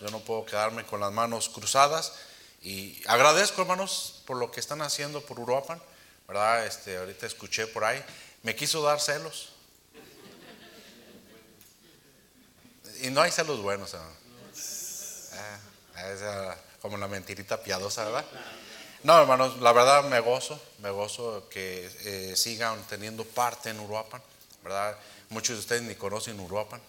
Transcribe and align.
Yo 0.00 0.08
no 0.10 0.20
puedo 0.20 0.44
quedarme 0.44 0.84
con 0.84 1.00
las 1.00 1.12
manos 1.12 1.48
cruzadas. 1.48 2.12
Y 2.62 3.02
agradezco, 3.06 3.62
hermanos, 3.62 4.22
por 4.26 4.36
lo 4.36 4.50
que 4.50 4.60
están 4.60 4.82
haciendo 4.82 5.20
por 5.20 5.38
Uruapan. 5.38 5.80
¿Verdad? 6.26 6.66
Este, 6.66 6.96
ahorita 6.96 7.26
escuché 7.26 7.66
por 7.66 7.84
ahí. 7.84 8.04
Me 8.42 8.54
quiso 8.54 8.82
dar 8.82 9.00
celos. 9.00 9.52
Y 13.00 13.10
no 13.10 13.20
hay 13.20 13.30
celos 13.30 13.62
buenos, 13.62 13.94
hermano. 13.94 14.12
Ah, 15.94 16.56
como 16.80 16.96
la 16.96 17.08
mentirita 17.08 17.62
piadosa, 17.62 18.04
¿verdad? 18.04 18.24
No, 19.02 19.20
hermanos, 19.20 19.58
la 19.60 19.72
verdad 19.72 20.04
me 20.04 20.20
gozo, 20.20 20.60
me 20.78 20.90
gozo 20.90 21.48
que 21.48 21.90
eh, 22.04 22.36
sigan 22.36 22.82
teniendo 22.88 23.24
parte 23.24 23.70
en 23.70 23.80
Uruapan, 23.80 24.22
¿verdad? 24.62 24.96
Muchos 25.30 25.56
de 25.56 25.60
ustedes 25.60 25.82
ni 25.82 25.94
conocen 25.94 26.38
Uruapan. 26.38 26.80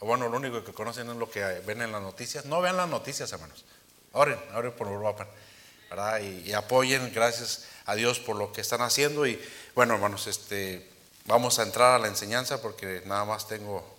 Bueno, 0.00 0.28
lo 0.28 0.36
único 0.36 0.62
que 0.62 0.72
conocen 0.72 1.08
es 1.10 1.16
lo 1.16 1.30
que 1.30 1.42
ven 1.66 1.82
en 1.82 1.90
las 1.90 2.02
noticias. 2.02 2.44
No 2.44 2.60
vean 2.60 2.76
las 2.76 2.88
noticias, 2.88 3.32
hermanos. 3.32 3.64
Oren, 4.12 4.38
oren 4.54 4.72
por 4.72 4.86
Uruapan, 4.86 5.26
¿verdad? 5.90 6.20
Y, 6.20 6.52
apoyen, 6.52 7.12
gracias 7.12 7.64
a 7.84 7.94
Dios 7.94 8.20
por 8.20 8.36
lo 8.36 8.52
que 8.52 8.60
están 8.60 8.80
haciendo. 8.80 9.26
Y 9.26 9.40
bueno, 9.74 9.94
hermanos, 9.94 10.26
este, 10.26 10.88
vamos 11.26 11.58
a 11.58 11.64
entrar 11.64 11.94
a 11.94 11.98
la 11.98 12.08
enseñanza 12.08 12.62
porque 12.62 13.02
nada 13.06 13.24
más 13.24 13.48
tengo. 13.48 13.96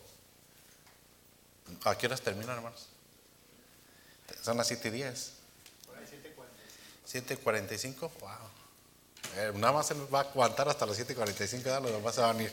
¿A 1.83 1.97
qué 1.97 2.07
horas 2.07 2.21
terminan, 2.21 2.55
hermanos? 2.55 2.87
Son 4.41 4.57
las 4.57 4.67
7 4.67 4.87
y 4.87 4.91
10. 4.91 5.33
7.45, 7.11 7.99
wow. 7.99 8.29
Eh, 9.35 9.51
nada 9.55 9.73
más 9.73 9.87
se 9.87 9.95
va 9.95 10.19
a 10.19 10.23
aguantar 10.23 10.69
hasta 10.69 10.85
las 10.85 10.99
7.45, 10.99 11.63
ya 11.63 11.79
lo 11.79 11.91
demás 11.91 12.15
se 12.15 12.21
va 12.21 12.29
a 12.29 12.33
venir. 12.33 12.51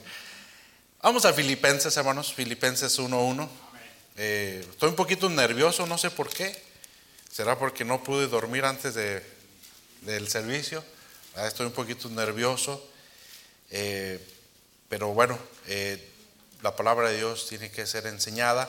Vamos 1.07 1.25
a 1.25 1.33
Filipenses, 1.33 1.97
hermanos, 1.97 2.35
Filipenses 2.35 2.99
1.1. 2.99 3.49
Eh, 4.17 4.67
estoy 4.69 4.89
un 4.89 4.97
poquito 4.97 5.31
nervioso, 5.31 5.87
no 5.87 5.99
sé 5.99 6.11
por 6.11 6.29
qué. 6.29 6.61
¿Será 7.31 7.57
porque 7.57 7.85
no 7.85 8.03
pude 8.03 8.27
dormir 8.27 8.65
antes 8.65 8.95
de, 8.95 9.23
del 10.01 10.27
servicio? 10.27 10.83
Ah, 11.37 11.47
estoy 11.47 11.67
un 11.67 11.73
poquito 11.73 12.09
nervioso. 12.09 12.85
Eh, 13.71 14.19
pero 14.89 15.15
bueno, 15.15 15.39
la 16.61 16.75
palabra 16.75 17.11
de 17.11 17.19
Dios 17.19 17.47
tiene 17.49 17.71
que 17.71 17.87
ser 17.87 18.09
enseñada. 18.09 18.69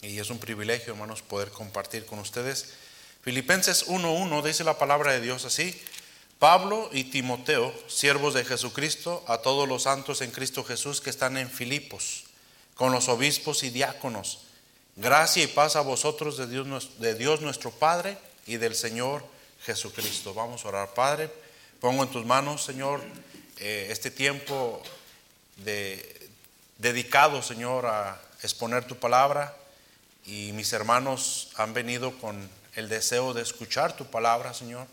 Y 0.00 0.18
es 0.18 0.30
un 0.30 0.38
privilegio, 0.38 0.94
hermanos, 0.94 1.20
poder 1.20 1.50
compartir 1.50 2.06
con 2.06 2.18
ustedes. 2.18 2.76
Filipenses 3.20 3.88
1.1 3.88 4.42
dice 4.42 4.64
la 4.64 4.78
palabra 4.78 5.12
de 5.12 5.20
Dios 5.20 5.44
así. 5.44 5.78
Pablo 6.38 6.90
y 6.92 7.04
Timoteo, 7.04 7.72
siervos 7.86 8.34
de 8.34 8.44
Jesucristo, 8.44 9.24
a 9.26 9.38
todos 9.38 9.68
los 9.68 9.84
santos 9.84 10.20
en 10.20 10.30
Cristo 10.30 10.64
Jesús 10.64 11.00
que 11.00 11.10
están 11.10 11.36
en 11.36 11.50
Filipos, 11.50 12.24
con 12.74 12.92
los 12.92 13.08
obispos 13.08 13.62
y 13.62 13.70
diáconos. 13.70 14.40
Gracia 14.96 15.42
y 15.42 15.48
paz 15.48 15.76
a 15.76 15.80
vosotros 15.80 16.36
de 16.36 17.14
Dios, 17.14 17.40
nuestro 17.40 17.70
Padre 17.70 18.16
y 18.46 18.56
del 18.58 18.74
Señor 18.74 19.24
Jesucristo. 19.64 20.34
Vamos 20.34 20.64
a 20.64 20.68
orar, 20.68 20.94
Padre. 20.94 21.30
Pongo 21.80 22.04
en 22.04 22.10
tus 22.10 22.24
manos, 22.24 22.62
Señor, 22.62 23.02
eh, 23.58 23.88
este 23.90 24.10
tiempo 24.10 24.82
de, 25.56 26.30
dedicado, 26.78 27.42
Señor, 27.42 27.86
a 27.86 28.20
exponer 28.42 28.84
tu 28.84 28.96
palabra. 28.96 29.56
Y 30.26 30.52
mis 30.52 30.72
hermanos 30.72 31.50
han 31.56 31.74
venido 31.74 32.16
con 32.18 32.48
el 32.76 32.88
deseo 32.88 33.34
de 33.34 33.42
escuchar 33.42 33.96
tu 33.96 34.06
palabra, 34.06 34.54
Señor. 34.54 34.86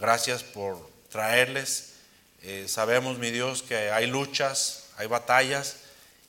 Gracias 0.00 0.42
por 0.42 0.90
traerles. 1.10 1.90
Eh, 2.40 2.64
sabemos, 2.68 3.18
mi 3.18 3.30
Dios, 3.30 3.62
que 3.62 3.90
hay 3.90 4.06
luchas, 4.06 4.86
hay 4.96 5.06
batallas 5.06 5.76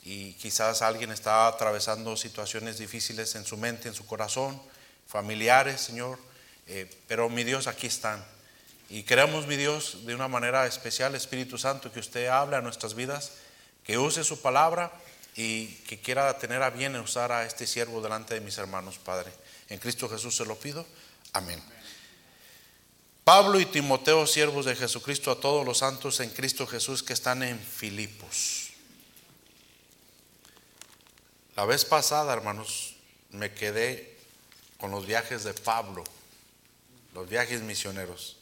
y 0.03 0.33
quizás 0.33 0.81
alguien 0.81 1.09
está 1.09 1.47
atravesando 1.47 2.17
situaciones 2.17 2.79
difíciles 2.79 3.33
en 3.35 3.45
su 3.45 3.55
mente, 3.55 3.87
en 3.87 3.93
su 3.93 4.05
corazón, 4.05 4.61
familiares, 5.07 5.79
Señor. 5.79 6.19
Eh, 6.67 6.89
pero, 7.07 7.29
mi 7.29 7.45
Dios, 7.45 7.67
aquí 7.67 7.87
están. 7.87 8.21
Y 8.89 9.03
queremos, 9.03 9.47
mi 9.47 9.55
Dios, 9.55 10.05
de 10.05 10.15
una 10.15 10.27
manera 10.27 10.65
especial, 10.65 11.15
Espíritu 11.15 11.57
Santo, 11.57 11.93
que 11.93 12.01
usted 12.01 12.27
hable 12.27 12.57
a 12.57 12.61
nuestras 12.61 12.93
vidas, 12.93 13.31
que 13.85 13.97
use 13.97 14.25
su 14.25 14.41
palabra 14.41 14.91
y 15.37 15.67
que 15.87 15.97
quiera 15.97 16.37
tener 16.37 16.61
a 16.61 16.71
bien 16.71 16.97
usar 16.97 17.31
a 17.31 17.45
este 17.45 17.65
siervo 17.65 18.01
delante 18.01 18.33
de 18.33 18.41
mis 18.41 18.57
hermanos, 18.57 18.97
Padre. 18.97 19.31
En 19.69 19.79
Cristo 19.79 20.09
Jesús 20.09 20.35
se 20.35 20.43
lo 20.43 20.59
pido. 20.59 20.85
Amén. 21.31 21.63
Pablo 23.31 23.61
y 23.61 23.65
Timoteo, 23.65 24.27
siervos 24.27 24.65
de 24.65 24.75
Jesucristo, 24.75 25.31
a 25.31 25.39
todos 25.39 25.65
los 25.65 25.77
santos 25.77 26.19
en 26.19 26.31
Cristo 26.31 26.67
Jesús 26.67 27.01
que 27.01 27.13
están 27.13 27.43
en 27.43 27.57
Filipos. 27.57 28.71
La 31.55 31.63
vez 31.63 31.85
pasada, 31.85 32.33
hermanos, 32.33 32.97
me 33.29 33.53
quedé 33.53 34.17
con 34.77 34.91
los 34.91 35.05
viajes 35.05 35.45
de 35.45 35.53
Pablo, 35.53 36.03
los 37.13 37.29
viajes 37.29 37.61
misioneros. 37.61 38.35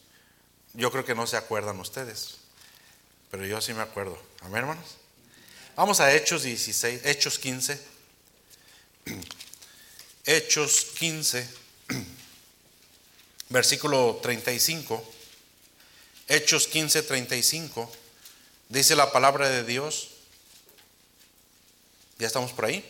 Yo 0.73 0.91
creo 0.91 1.06
que 1.06 1.13
no 1.13 1.27
se 1.27 1.38
acuerdan 1.38 1.79
ustedes, 1.79 2.38
pero 3.29 3.45
yo 3.45 3.61
sí 3.61 3.75
me 3.75 3.83
acuerdo. 3.83 4.19
Amén, 4.41 4.61
hermanos. 4.61 4.97
Vamos 5.75 6.00
a 6.00 6.11
Hechos 6.16 6.41
16, 6.41 7.06
Hechos 7.06 7.38
15. 7.38 7.79
Hechos 10.25 10.85
15, 10.97 11.47
versículo 13.49 14.19
35. 14.21 15.03
Hechos 16.27 16.67
15, 16.67 17.03
35. 17.03 17.91
Dice 18.69 18.95
la 18.95 19.11
palabra 19.11 19.49
de 19.49 19.63
Dios. 19.63 20.09
¿Ya 22.17 22.27
estamos 22.27 22.51
por 22.51 22.65
ahí? 22.65 22.83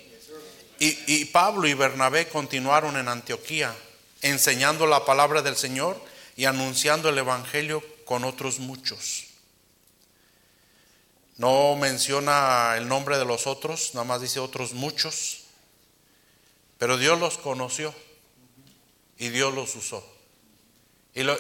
Y, 0.80 0.98
y 1.08 1.25
Pablo 1.25 1.68
y 1.68 1.74
Bernabé 1.74 2.28
continuaron 2.30 2.98
en 2.98 3.08
Antioquía, 3.08 3.75
enseñando 4.22 4.88
la 4.88 5.06
palabra 5.06 5.42
del 5.42 5.56
Señor 5.56 6.02
y 6.36 6.46
anunciando 6.46 7.09
el 7.09 7.18
Evangelio 7.18 7.84
con 8.06 8.24
otros 8.24 8.59
muchos. 8.59 9.25
No 11.38 11.75
menciona 11.75 12.75
el 12.78 12.88
nombre 12.88 13.18
de 13.18 13.24
los 13.24 13.48
otros, 13.48 13.92
nada 13.94 14.03
más 14.03 14.22
dice 14.22 14.40
otros 14.40 14.74
muchos. 14.74 15.44
Pero 16.78 16.98
Dios 16.98 17.19
los 17.19 17.38
conoció 17.38 17.94
y 19.18 19.30
Dios 19.30 19.53
los 19.53 19.75
usó. 19.75 20.19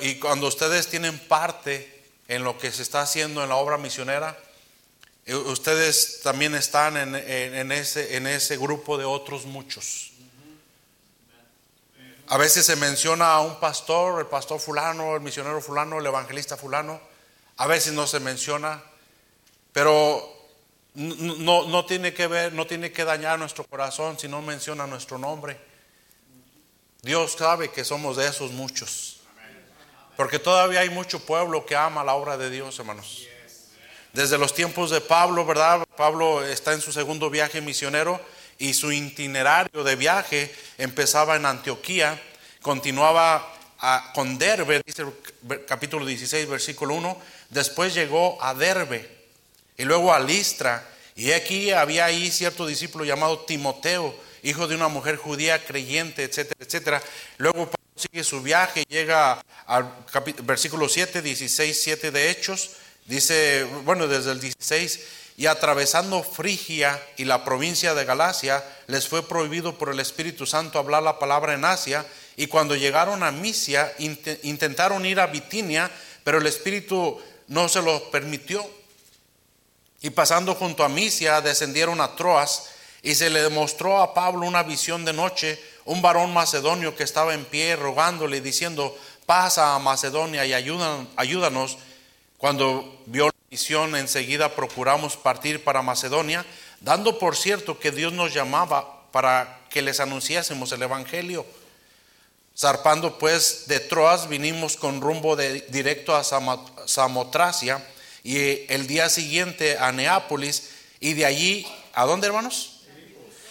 Y, 0.01 0.15
cuando 0.15 0.47
ustedes 0.47 0.87
tienen 0.87 1.17
parte 1.17 2.03
en 2.27 2.43
lo 2.43 2.57
que 2.57 2.69
se 2.69 2.81
está 2.81 3.01
haciendo 3.01 3.41
en 3.41 3.47
la 3.47 3.55
obra 3.55 3.77
misionera, 3.77 4.37
eh, 5.25 5.33
ustedes 5.33 6.19
también 6.21 6.53
están 6.53 6.97
en, 6.97 7.71
ese, 7.71 8.57
grupo 8.57 8.97
de 8.97 9.05
otros 9.05 9.45
muchos. 9.45 10.11
A 12.27 12.37
veces 12.37 12.65
se 12.65 12.75
menciona 12.75 13.31
a 13.31 13.39
un 13.39 13.57
pastor, 13.61 14.19
el 14.19 14.27
pastor 14.27 14.59
fulano, 14.59 15.15
el 15.15 15.21
misionero 15.21 15.61
fulano, 15.61 15.99
el 15.99 16.05
evangelista 16.05 16.57
fulano. 16.57 16.99
A 17.55 17.65
veces 17.65 17.93
no 17.93 18.05
se 18.05 18.19
menciona, 18.19 18.83
pero 19.71 20.29
no 20.93 21.85
tiene 21.85 22.13
que 22.13 22.27
ver, 22.27 22.51
no 22.51 22.67
tiene 22.67 22.91
que 22.91 23.05
dañar 23.05 23.39
nuestro 23.39 23.63
corazón 23.63 24.19
si 24.19 24.27
no 24.27 24.41
menciona 24.41 24.85
nuestro 24.87 25.17
nombre. 25.17 25.57
Dios 27.01 27.31
sabe 27.39 27.71
que 27.71 27.85
somos 27.85 28.17
de 28.17 28.27
esos 28.27 28.51
muchos. 28.51 29.18
Porque 30.19 30.37
todavía 30.37 30.81
hay 30.81 30.89
mucho 30.89 31.25
pueblo 31.25 31.65
que 31.65 31.77
ama 31.77 32.03
la 32.03 32.13
obra 32.13 32.35
de 32.35 32.49
Dios, 32.49 32.77
hermanos. 32.77 33.25
Desde 34.11 34.37
los 34.37 34.53
tiempos 34.53 34.89
de 34.89 34.99
Pablo, 34.99 35.45
¿verdad? 35.45 35.87
Pablo 35.95 36.43
está 36.43 36.73
en 36.73 36.81
su 36.81 36.91
segundo 36.91 37.29
viaje 37.29 37.61
misionero 37.61 38.19
y 38.57 38.73
su 38.73 38.91
itinerario 38.91 39.81
de 39.81 39.95
viaje 39.95 40.53
empezaba 40.77 41.37
en 41.37 41.45
Antioquía, 41.45 42.21
continuaba 42.61 43.49
con 44.13 44.37
Derbe, 44.37 44.81
dice 44.85 45.03
el 45.03 45.65
capítulo 45.65 46.05
16, 46.05 46.49
versículo 46.49 46.95
1, 46.95 47.17
después 47.51 47.93
llegó 47.93 48.43
a 48.43 48.53
Derbe 48.53 49.09
y 49.77 49.85
luego 49.85 50.13
a 50.13 50.19
Listra. 50.19 50.85
Y 51.15 51.31
aquí 51.31 51.71
había 51.71 52.03
ahí 52.03 52.29
cierto 52.29 52.67
discípulo 52.67 53.05
llamado 53.05 53.39
Timoteo, 53.45 54.13
hijo 54.43 54.67
de 54.67 54.75
una 54.75 54.89
mujer 54.89 55.15
judía 55.15 55.63
creyente, 55.63 56.25
etcétera, 56.25 56.57
etcétera. 56.59 57.03
Luego 57.37 57.71
sigue 57.99 58.23
su 58.23 58.41
viaje, 58.41 58.85
llega 58.87 59.43
al 59.65 59.93
versículo 60.43 60.87
7, 60.87 61.21
16, 61.21 61.83
7 61.83 62.11
de 62.11 62.29
Hechos. 62.29 62.71
Dice, 63.05 63.65
bueno, 63.83 64.07
desde 64.07 64.31
el 64.31 64.39
16, 64.39 64.99
y 65.35 65.47
atravesando 65.47 66.23
Frigia 66.23 67.01
y 67.17 67.25
la 67.25 67.43
provincia 67.43 67.93
de 67.93 68.05
Galacia, 68.05 68.63
les 68.87 69.07
fue 69.07 69.27
prohibido 69.27 69.77
por 69.77 69.89
el 69.89 69.99
Espíritu 69.99 70.45
Santo 70.45 70.79
hablar 70.79 71.03
la 71.03 71.19
palabra 71.19 71.53
en 71.53 71.65
Asia. 71.65 72.05
Y 72.37 72.47
cuando 72.47 72.75
llegaron 72.75 73.23
a 73.23 73.31
Misia, 73.31 73.93
intentaron 74.43 75.05
ir 75.05 75.19
a 75.19 75.27
Bitinia, 75.27 75.91
pero 76.23 76.37
el 76.37 76.47
Espíritu 76.47 77.19
no 77.47 77.67
se 77.67 77.81
lo 77.81 78.09
permitió. 78.11 78.65
Y 80.01 80.11
pasando 80.11 80.55
junto 80.55 80.83
a 80.83 80.89
Misia, 80.89 81.41
descendieron 81.41 81.99
a 81.99 82.15
Troas, 82.15 82.69
y 83.01 83.15
se 83.15 83.29
le 83.29 83.41
demostró 83.41 84.01
a 84.01 84.13
Pablo 84.13 84.45
una 84.45 84.63
visión 84.63 85.03
de 85.05 85.13
noche, 85.13 85.61
un 85.89 86.03
varón 86.03 86.31
macedonio 86.31 86.95
que 86.95 87.01
estaba 87.01 87.33
en 87.33 87.45
pie 87.45 87.75
rogándole, 87.75 88.41
diciendo, 88.41 88.95
pasa 89.25 89.73
a 89.73 89.79
Macedonia 89.79 90.45
y 90.45 90.53
ayúdanos. 90.53 91.79
Cuando 92.37 93.01
vio 93.07 93.25
la 93.25 93.33
visión, 93.49 93.95
enseguida 93.95 94.53
procuramos 94.55 95.17
partir 95.17 95.63
para 95.63 95.81
Macedonia, 95.81 96.45
dando 96.79 97.17
por 97.17 97.35
cierto 97.35 97.79
que 97.79 97.89
Dios 97.89 98.13
nos 98.13 98.35
llamaba 98.35 99.09
para 99.11 99.61
que 99.71 99.81
les 99.81 99.99
anunciásemos 99.99 100.71
el 100.73 100.83
Evangelio. 100.83 101.43
Zarpando 102.55 103.17
pues 103.17 103.63
de 103.65 103.79
Troas, 103.79 104.29
vinimos 104.29 104.77
con 104.77 105.01
rumbo 105.01 105.35
directo 105.35 106.15
a 106.15 106.23
Samotracia 106.85 107.83
y 108.23 108.71
el 108.71 108.85
día 108.85 109.09
siguiente 109.09 109.79
a 109.79 109.91
Neápolis 109.91 110.69
y 110.99 111.13
de 111.13 111.25
allí, 111.25 111.65
¿a 111.95 112.05
dónde 112.05 112.27
hermanos? 112.27 112.68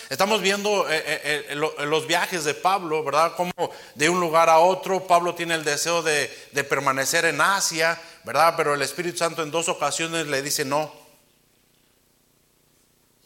Estamos 0.08 0.40
viendo 0.40 0.88
eh, 0.88 1.02
eh, 1.06 1.46
eh, 1.50 1.54
los 1.54 2.06
viajes 2.06 2.44
de 2.44 2.54
Pablo, 2.54 3.04
¿verdad? 3.04 3.34
Como 3.36 3.52
de 3.94 4.08
un 4.08 4.18
lugar 4.18 4.48
a 4.48 4.58
otro, 4.58 5.06
Pablo 5.06 5.34
tiene 5.34 5.54
el 5.54 5.64
deseo 5.64 6.02
de, 6.02 6.30
permanecer 6.68 7.26
en 7.26 7.38
Asia, 7.42 8.00
¿verdad? 8.24 8.54
Pero 8.56 8.72
el 8.72 8.80
Espíritu 8.80 9.18
Santo 9.18 9.42
en 9.42 9.50
dos 9.50 9.68
ocasiones 9.68 10.26
le 10.26 10.40
dice 10.40 10.64
no. 10.64 10.90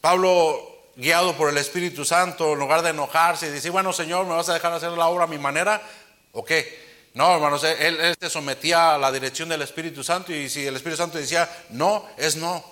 Pablo, 0.01 0.89
guiado 0.97 1.37
por 1.37 1.51
el 1.51 1.59
Espíritu 1.59 2.05
Santo, 2.05 2.55
en 2.55 2.59
lugar 2.59 2.83
de 2.83 2.91
enojarse 2.91 3.47
y 3.47 3.51
decir, 3.51 3.71
bueno, 3.71 3.93
Señor, 3.93 4.27
¿me 4.27 4.35
vas 4.35 4.49
a 4.49 4.55
dejar 4.55 4.73
hacer 4.73 4.91
la 4.91 5.07
obra 5.07 5.25
a 5.25 5.29
mi 5.29 5.39
manera? 5.39 5.81
¿O 6.33 6.45
qué? 6.45 6.83
No, 7.15 7.33
hermanos, 7.33 7.63
él 7.63 8.17
se 8.19 8.29
sometía 8.29 8.95
a 8.95 8.99
la 8.99 9.13
dirección 9.13 9.49
del 9.49 9.63
Espíritu 9.63 10.03
Santo 10.03 10.33
y 10.33 10.49
si 10.49 10.67
el 10.67 10.75
Espíritu 10.75 10.97
Santo 10.97 11.19
decía 11.19 11.49
no, 11.71 12.09
es 12.17 12.35
no. 12.35 12.72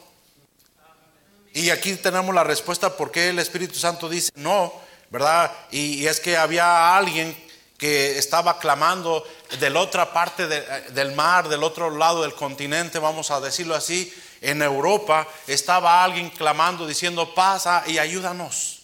Y 1.52 1.70
aquí 1.70 1.94
tenemos 1.96 2.34
la 2.34 2.44
respuesta 2.44 2.96
por 2.96 3.10
qué 3.10 3.30
el 3.30 3.38
Espíritu 3.38 3.74
Santo 3.74 4.08
dice 4.08 4.30
no, 4.36 4.72
¿verdad? 5.10 5.50
Y, 5.70 6.06
es 6.06 6.20
que 6.20 6.36
había 6.36 6.96
alguien 6.96 7.36
que 7.76 8.18
estaba 8.18 8.58
clamando 8.58 9.26
de 9.58 9.70
la 9.70 9.80
otra 9.80 10.12
parte 10.12 10.46
del 10.46 11.14
mar, 11.14 11.48
del 11.48 11.64
otro 11.64 11.90
lado 11.90 12.22
del 12.22 12.34
continente, 12.34 12.98
vamos 12.98 13.30
a 13.30 13.40
decirlo 13.40 13.74
así, 13.74 14.12
en 14.42 14.62
Europa, 14.62 15.26
estaba 15.46 16.04
alguien 16.04 16.30
clamando 16.30 16.86
diciendo, 16.86 17.34
pasa 17.34 17.82
y 17.86 17.98
ayúdanos. 17.98 18.82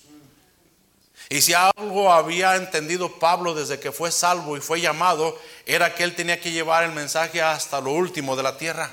Y 1.28 1.40
si 1.40 1.54
algo 1.54 2.12
había 2.12 2.56
entendido 2.56 3.18
Pablo 3.18 3.54
desde 3.54 3.80
que 3.80 3.92
fue 3.92 4.10
salvo 4.12 4.56
y 4.56 4.60
fue 4.60 4.80
llamado, 4.80 5.38
era 5.66 5.94
que 5.94 6.04
él 6.04 6.14
tenía 6.14 6.40
que 6.40 6.52
llevar 6.52 6.84
el 6.84 6.92
mensaje 6.92 7.42
hasta 7.42 7.80
lo 7.80 7.90
último 7.90 8.36
de 8.36 8.42
la 8.42 8.56
tierra. 8.56 8.90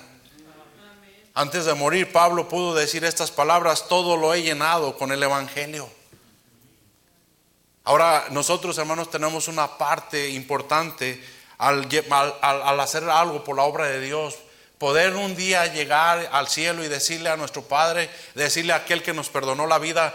Antes 1.35 1.65
de 1.65 1.73
morir, 1.73 2.11
Pablo 2.11 2.47
pudo 2.47 2.75
decir 2.75 3.03
estas 3.03 3.31
palabras, 3.31 3.87
todo 3.87 4.17
lo 4.17 4.33
he 4.35 4.43
llenado 4.43 4.95
con 4.97 5.11
el 5.11 5.23
Evangelio. 5.23 5.89
Ahora 7.85 8.27
nosotros, 8.29 8.77
hermanos, 8.77 9.09
tenemos 9.09 9.47
una 9.47 9.77
parte 9.77 10.29
importante 10.29 11.23
al, 11.57 11.87
hacer 12.79 13.09
algo 13.09 13.43
por 13.43 13.55
la 13.55 13.63
obra 13.63 13.87
de 13.87 13.99
Dios. 13.99 14.37
Poder 14.77 15.15
un 15.15 15.35
día 15.35 15.65
llegar 15.65 16.29
al 16.31 16.47
cielo 16.47 16.83
y 16.83 16.87
decirle 16.87 17.29
a 17.29 17.37
nuestro 17.37 17.63
Padre, 17.63 18.09
decirle 18.35 18.73
a 18.73 18.77
aquel 18.77 19.01
que 19.01 19.13
nos 19.13 19.29
perdonó 19.29 19.65
la 19.65 19.79
vida, 19.79 20.13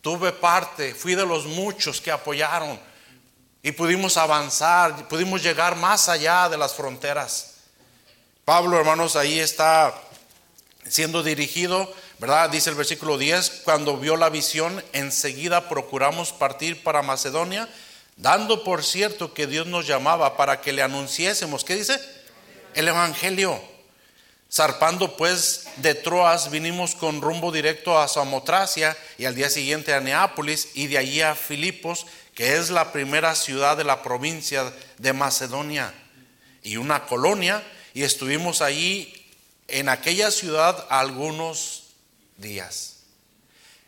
tuve 0.00 0.30
parte, 0.30 0.94
fui 0.94 1.16
de 1.16 1.26
los 1.26 1.46
muchos 1.46 2.00
que 2.00 2.12
apoyaron 2.12 2.78
y 3.62 3.72
pudimos 3.72 4.16
avanzar, 4.16 5.08
pudimos 5.08 5.42
llegar 5.42 5.76
más 5.76 6.08
allá 6.08 6.48
de 6.48 6.56
las 6.56 6.74
fronteras. 6.74 7.54
Pablo, 8.44 8.78
hermanos, 8.78 9.16
ahí 9.16 9.38
está 9.38 9.94
siendo 10.88 11.22
dirigido, 11.22 11.92
¿verdad? 12.18 12.50
Dice 12.50 12.70
el 12.70 12.76
versículo 12.76 13.18
10, 13.18 13.62
cuando 13.64 13.96
vio 13.96 14.16
la 14.16 14.30
visión, 14.30 14.82
enseguida 14.92 15.68
procuramos 15.68 16.32
partir 16.32 16.82
para 16.82 17.02
Macedonia, 17.02 17.68
dando 18.16 18.64
por 18.64 18.84
cierto 18.84 19.32
que 19.34 19.46
Dios 19.46 19.66
nos 19.66 19.86
llamaba 19.86 20.36
para 20.36 20.60
que 20.60 20.72
le 20.72 20.82
anunciésemos, 20.82 21.64
¿qué 21.64 21.76
dice? 21.76 22.00
El 22.74 22.88
Evangelio. 22.88 23.60
Zarpando 24.52 25.16
pues 25.16 25.64
de 25.76 25.94
Troas, 25.94 26.50
vinimos 26.50 26.94
con 26.94 27.22
rumbo 27.22 27.50
directo 27.50 27.98
a 27.98 28.06
Samotracia 28.06 28.94
y 29.16 29.24
al 29.24 29.34
día 29.34 29.48
siguiente 29.48 29.94
a 29.94 30.00
Neápolis 30.00 30.68
y 30.74 30.88
de 30.88 30.98
allí 30.98 31.22
a 31.22 31.34
Filipos, 31.34 32.06
que 32.34 32.56
es 32.56 32.68
la 32.68 32.92
primera 32.92 33.34
ciudad 33.34 33.78
de 33.78 33.84
la 33.84 34.02
provincia 34.02 34.70
de 34.98 35.12
Macedonia 35.14 35.94
y 36.62 36.76
una 36.76 37.06
colonia, 37.06 37.62
y 37.94 38.02
estuvimos 38.02 38.60
allí 38.60 39.21
en 39.72 39.88
aquella 39.88 40.30
ciudad 40.30 40.86
algunos 40.90 41.84
días. 42.36 43.00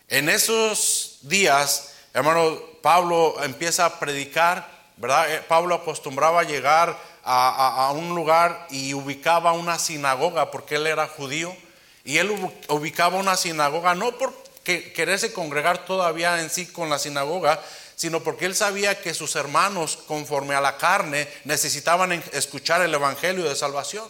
En 0.08 0.28
esos 0.28 1.18
días, 1.22 1.94
hermano, 2.14 2.58
Pablo 2.82 3.36
empieza 3.42 3.84
a 3.84 4.00
predicar, 4.00 4.68
¿verdad? 4.96 5.32
Eh, 5.32 5.42
Pablo 5.46 5.74
acostumbraba 5.74 6.40
a 6.40 6.44
llegar 6.44 6.98
a, 7.22 7.90
un 7.94 8.14
lugar 8.14 8.66
y 8.70 8.92
ubicaba 8.92 9.52
una 9.52 9.78
sinagoga 9.78 10.50
porque 10.50 10.76
él 10.76 10.86
era 10.86 11.06
judío 11.06 11.56
y 12.04 12.18
él 12.18 12.30
ubicaba 12.68 13.16
una 13.16 13.36
sinagoga 13.36 13.94
no 13.94 14.12
por 14.18 14.34
quererse 14.62 15.32
congregar 15.32 15.86
todavía 15.86 16.40
en 16.40 16.50
sí 16.50 16.66
con 16.66 16.90
la 16.90 16.98
sinagoga, 16.98 17.62
sino 17.96 18.22
porque 18.22 18.44
él 18.46 18.54
sabía 18.54 19.00
que 19.00 19.14
sus 19.14 19.36
hermanos, 19.36 19.98
conforme 20.06 20.54
a 20.54 20.60
la 20.60 20.76
carne, 20.76 21.28
necesitaban 21.44 22.12
escuchar 22.32 22.82
el 22.82 22.92
Evangelio 22.92 23.44
de 23.44 23.56
salvación. 23.56 24.06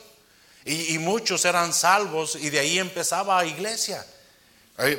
Y, 0.64 0.99
muchos 0.99 1.44
eran 1.44 1.75
salvos 1.75 2.37
y 2.37 2.49
de 2.49 2.58
ahí 2.58 2.78
empezaba 2.78 3.43
la 3.43 3.46
iglesia. 3.46 4.05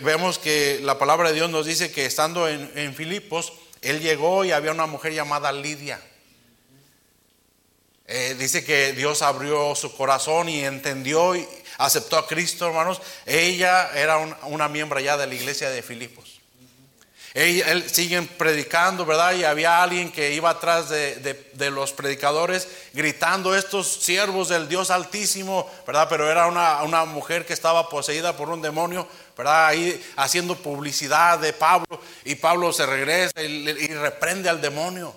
vemos 0.03 0.37
que 0.37 0.79
la 0.83 0.99
palabra 0.99 1.29
de 1.29 1.35
Dios 1.35 1.49
nos 1.49 1.65
dice 1.65 1.91
que 1.91 2.05
estando 2.05 2.47
en, 2.47 2.93
Filipos, 2.93 3.53
él 3.81 3.99
llegó 3.99 4.45
y 4.45 4.51
había 4.51 4.71
una 4.71 4.85
mujer 4.85 5.13
llamada 5.13 5.51
Lidia. 5.51 5.99
Eh, 8.07 8.35
dice 8.37 8.63
que 8.63 8.93
Dios 8.93 9.23
abrió 9.23 9.73
su 9.73 9.95
corazón 9.95 10.49
y 10.49 10.63
entendió 10.63 11.35
y 11.35 11.47
aceptó 11.79 12.17
a 12.17 12.27
Cristo, 12.27 12.67
hermanos. 12.67 13.01
Ella 13.25 13.89
era 13.95 14.19
una 14.43 14.69
miembro 14.69 14.99
ya 14.99 15.17
de 15.17 15.25
la 15.25 15.33
iglesia 15.33 15.71
de 15.71 15.81
Filipos 15.81 16.34
él, 17.35 17.89
siguen 17.89 18.27
predicando, 18.27 19.05
¿verdad? 19.05 19.33
Y 19.33 19.43
había 19.43 19.83
alguien 19.83 20.09
que 20.09 20.31
iba 20.31 20.49
atrás 20.49 20.87
de, 20.87 21.69
los 21.69 21.91
predicadores 21.91 22.69
gritando, 22.93 23.53
estos 23.53 23.91
siervos 23.91 24.47
del 24.47 24.69
Dios 24.69 24.89
Altísimo, 24.89 25.69
¿verdad? 25.85 26.07
Pero 26.09 26.31
era 26.31 26.47
una, 26.47 27.03
mujer 27.03 27.45
que 27.45 27.51
estaba 27.51 27.89
poseída 27.89 28.37
por 28.37 28.49
un 28.49 28.61
demonio, 28.61 29.05
¿verdad? 29.37 29.67
Ahí 29.67 30.01
haciendo 30.15 30.55
publicidad 30.55 31.37
de 31.37 31.51
Pablo 31.51 31.99
y 32.23 32.35
Pablo 32.35 32.71
se 32.71 32.85
regresa 32.85 33.43
y, 33.43 33.87
reprende 33.87 34.47
al 34.47 34.61
demonio. 34.61 35.13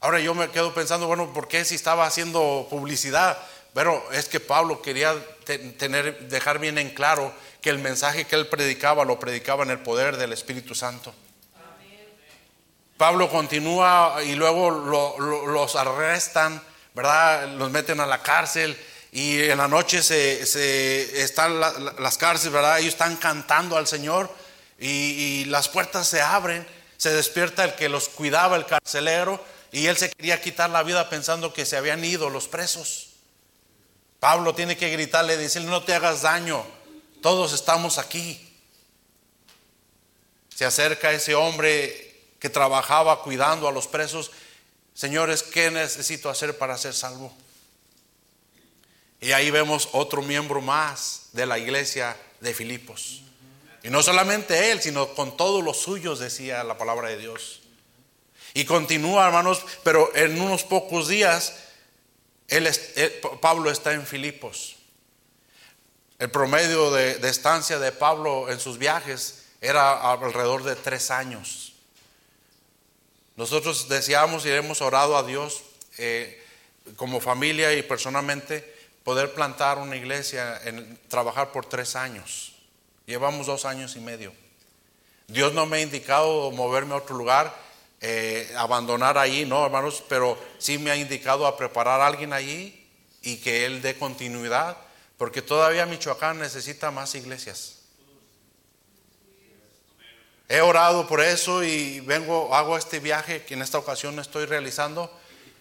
Ahora 0.00 0.20
yo 0.20 0.34
me 0.34 0.50
quedo 0.50 0.74
pensando, 0.74 1.06
bueno, 1.06 1.32
¿por 1.32 1.48
qué 1.48 1.64
si 1.64 1.74
estaba 1.74 2.04
haciendo 2.04 2.66
publicidad? 2.68 3.38
Pero 3.72 4.04
es 4.12 4.28
que 4.28 4.40
Pablo 4.40 4.82
quería 4.82 5.14
tener, 5.46 6.28
dejar 6.28 6.58
bien 6.58 6.76
en 6.76 6.90
claro 6.90 7.32
que 7.62 7.70
el 7.70 7.78
mensaje 7.78 8.26
que 8.26 8.36
él 8.36 8.46
predicaba 8.48 9.06
lo 9.06 9.18
predicaba 9.18 9.64
en 9.64 9.70
el 9.70 9.78
poder 9.78 10.18
del 10.18 10.34
Espíritu 10.34 10.74
Santo. 10.74 11.14
Pablo 13.00 13.30
continúa 13.30 14.18
y 14.22 14.34
luego 14.34 14.70
los 14.70 15.74
arrestan, 15.74 16.62
¿verdad? 16.92 17.48
Los 17.48 17.70
meten 17.70 17.98
a 17.98 18.04
la 18.04 18.22
cárcel 18.22 18.78
y 19.10 19.40
en 19.40 19.56
la 19.56 19.68
noche 19.68 20.02
se, 20.02 21.22
están 21.22 21.58
las 21.58 22.18
cárceles, 22.18 22.52
¿verdad? 22.52 22.78
Ellos 22.78 22.92
están 22.92 23.16
cantando 23.16 23.78
al 23.78 23.86
Señor 23.86 24.30
y, 24.78 25.46
las 25.46 25.70
puertas 25.70 26.08
se 26.08 26.20
abren, 26.20 26.66
se 26.98 27.08
despierta 27.14 27.64
el 27.64 27.74
que 27.74 27.88
los 27.88 28.10
cuidaba, 28.10 28.58
el 28.58 28.66
carcelero, 28.66 29.42
y 29.72 29.86
él 29.86 29.96
se 29.96 30.10
quería 30.10 30.42
quitar 30.42 30.68
la 30.68 30.82
vida 30.82 31.08
pensando 31.08 31.54
que 31.54 31.64
se 31.64 31.78
habían 31.78 32.04
ido 32.04 32.28
los 32.28 32.48
presos. 32.48 33.12
Pablo 34.18 34.54
tiene 34.54 34.76
que 34.76 34.90
gritarle, 34.90 35.38
decirle, 35.38 35.70
no 35.70 35.82
te 35.84 35.94
hagas 35.94 36.20
daño, 36.20 36.66
todos 37.22 37.54
estamos 37.54 37.96
aquí. 37.96 38.46
Se 40.54 40.66
acerca 40.66 41.12
ese 41.12 41.34
hombre 41.34 42.09
que 42.40 42.48
trabajaba 42.48 43.22
cuidando 43.22 43.68
a 43.68 43.72
los 43.72 43.86
presos, 43.86 44.32
señores, 44.94 45.42
¿qué 45.42 45.70
necesito 45.70 46.30
hacer 46.30 46.58
para 46.58 46.76
ser 46.78 46.94
salvo? 46.94 47.32
Y 49.20 49.32
ahí 49.32 49.50
vemos 49.50 49.90
otro 49.92 50.22
miembro 50.22 50.62
más 50.62 51.28
de 51.32 51.44
la 51.44 51.58
iglesia 51.58 52.16
de 52.40 52.54
Filipos. 52.54 53.22
Y 53.82 53.90
no 53.90 54.02
solamente 54.02 54.72
él, 54.72 54.80
sino 54.80 55.08
con 55.14 55.36
todos 55.36 55.62
los 55.62 55.78
suyos, 55.78 56.18
decía 56.18 56.64
la 56.64 56.78
palabra 56.78 57.10
de 57.10 57.18
Dios. 57.18 57.60
Y 58.54 58.64
continúa, 58.64 59.26
hermanos, 59.26 59.64
pero 59.84 60.14
en 60.16 60.40
unos 60.40 60.64
pocos 60.64 61.08
días, 61.08 61.54
Pablo 63.40 63.70
está 63.70 63.92
en 63.92 64.06
Filipos. 64.06 64.76
El 66.18 66.30
promedio 66.30 66.90
de, 66.90 67.16
de 67.16 67.28
estancia 67.28 67.78
de 67.78 67.92
Pablo 67.92 68.50
en 68.50 68.60
sus 68.60 68.78
viajes 68.78 69.44
era 69.60 70.12
alrededor 70.12 70.64
de 70.64 70.76
tres 70.76 71.10
años. 71.10 71.69
Nosotros 73.40 73.88
deseamos 73.88 74.44
y 74.44 74.50
hemos 74.50 74.82
orado 74.82 75.16
a 75.16 75.22
Dios 75.22 75.62
eh, 75.96 76.44
como 76.96 77.22
familia 77.22 77.72
y 77.72 77.82
personalmente 77.82 78.70
poder 79.02 79.32
plantar 79.32 79.78
una 79.78 79.96
iglesia, 79.96 80.60
trabajar 81.08 81.50
por 81.50 81.64
tres 81.64 81.96
años. 81.96 82.52
Llevamos 83.06 83.46
dos 83.46 83.64
años 83.64 83.96
y 83.96 84.00
medio. 84.00 84.34
Dios 85.26 85.54
no 85.54 85.64
me 85.64 85.78
ha 85.78 85.80
indicado 85.80 86.50
moverme 86.50 86.92
a 86.92 86.98
otro 86.98 87.16
lugar, 87.16 87.56
eh, 88.02 88.52
abandonar 88.58 89.16
ahí, 89.16 89.46
no, 89.46 89.64
hermanos, 89.64 90.04
pero 90.06 90.38
sí 90.58 90.76
me 90.76 90.90
ha 90.90 90.96
indicado 90.96 91.46
a 91.46 91.56
preparar 91.56 92.02
a 92.02 92.08
alguien 92.08 92.34
allí 92.34 92.86
y 93.22 93.38
que 93.38 93.64
Él 93.64 93.80
dé 93.80 93.96
continuidad, 93.96 94.76
porque 95.16 95.40
todavía 95.40 95.86
Michoacán 95.86 96.38
necesita 96.38 96.90
más 96.90 97.14
iglesias. 97.14 97.79
He 100.50 100.60
orado 100.60 101.06
por 101.06 101.20
eso 101.20 101.62
y 101.62 102.00
vengo, 102.00 102.52
hago 102.52 102.76
este 102.76 102.98
viaje 102.98 103.44
que 103.44 103.54
en 103.54 103.62
esta 103.62 103.78
ocasión 103.78 104.18
estoy 104.18 104.46
realizando. 104.46 105.08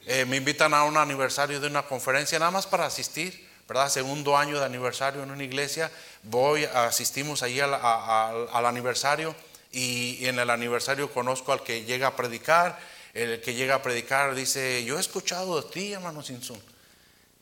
Eh, 0.07 0.25
me 0.25 0.37
invitan 0.37 0.73
a 0.73 0.83
un 0.83 0.97
aniversario 0.97 1.59
de 1.59 1.67
una 1.67 1.83
conferencia, 1.83 2.39
nada 2.39 2.49
más 2.49 2.65
para 2.65 2.87
asistir, 2.87 3.47
¿verdad? 3.67 3.87
Segundo 3.89 4.35
año 4.35 4.57
de 4.57 4.65
aniversario 4.65 5.21
en 5.21 5.29
una 5.29 5.43
iglesia. 5.43 5.91
Voy, 6.23 6.65
asistimos 6.65 7.43
allí 7.43 7.59
al, 7.59 8.65
aniversario 8.65 9.35
y, 9.71 10.25
en 10.25 10.39
el 10.39 10.49
aniversario 10.49 11.13
conozco 11.13 11.53
al 11.53 11.61
que 11.61 11.83
llega 11.83 12.07
a 12.07 12.15
predicar. 12.15 12.79
El 13.13 13.41
que 13.41 13.53
llega 13.53 13.75
a 13.75 13.83
predicar 13.83 14.33
dice: 14.33 14.83
Yo 14.85 14.97
he 14.97 15.01
escuchado 15.01 15.61
de 15.61 15.69
ti, 15.69 15.93
hermano 15.93 16.23
Sinsun. 16.23 16.59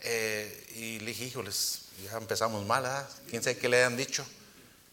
Eh, 0.02 0.66
y 0.76 1.00
le 1.00 1.06
dije: 1.06 1.24
Híjoles, 1.24 1.84
ya 2.04 2.18
empezamos 2.18 2.66
mal, 2.66 2.84
¿verdad? 2.84 3.08
¿Quién 3.30 3.42
sabe 3.42 3.58
qué 3.58 3.70
le 3.70 3.86
han 3.86 3.96
dicho? 3.96 4.26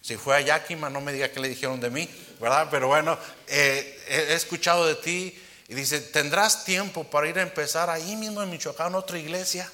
Si 0.05 0.19
fue 0.19 0.37
a 0.37 0.41
Yakima, 0.43 0.91
no 0.91 1.01
me 1.01 1.15
diga 1.15 1.31
qué 1.31 1.41
le 1.41 1.49
dijeron 1.49 1.81
de 1.81 1.89
mí, 1.89 2.07
¿verdad? 2.39 2.69
Pero 2.71 2.89
bueno, 2.89 3.19
eh, 3.47 4.05
he 4.07 4.35
escuchado 4.35 4.87
de 4.87 4.97
ti 4.97 5.35
y 5.67 5.75
dice, 5.75 5.99
¿tendrás 5.99 6.67
tiempo 6.67 7.05
para 7.05 7.27
ir 7.27 7.39
a 7.39 7.43
empezar 7.43 7.89
ahí 7.89 8.15
mismo 8.15 8.43
en 8.43 8.51
Michoacán, 8.51 8.95
otra 8.95 9.19
iglesia, 9.19 9.73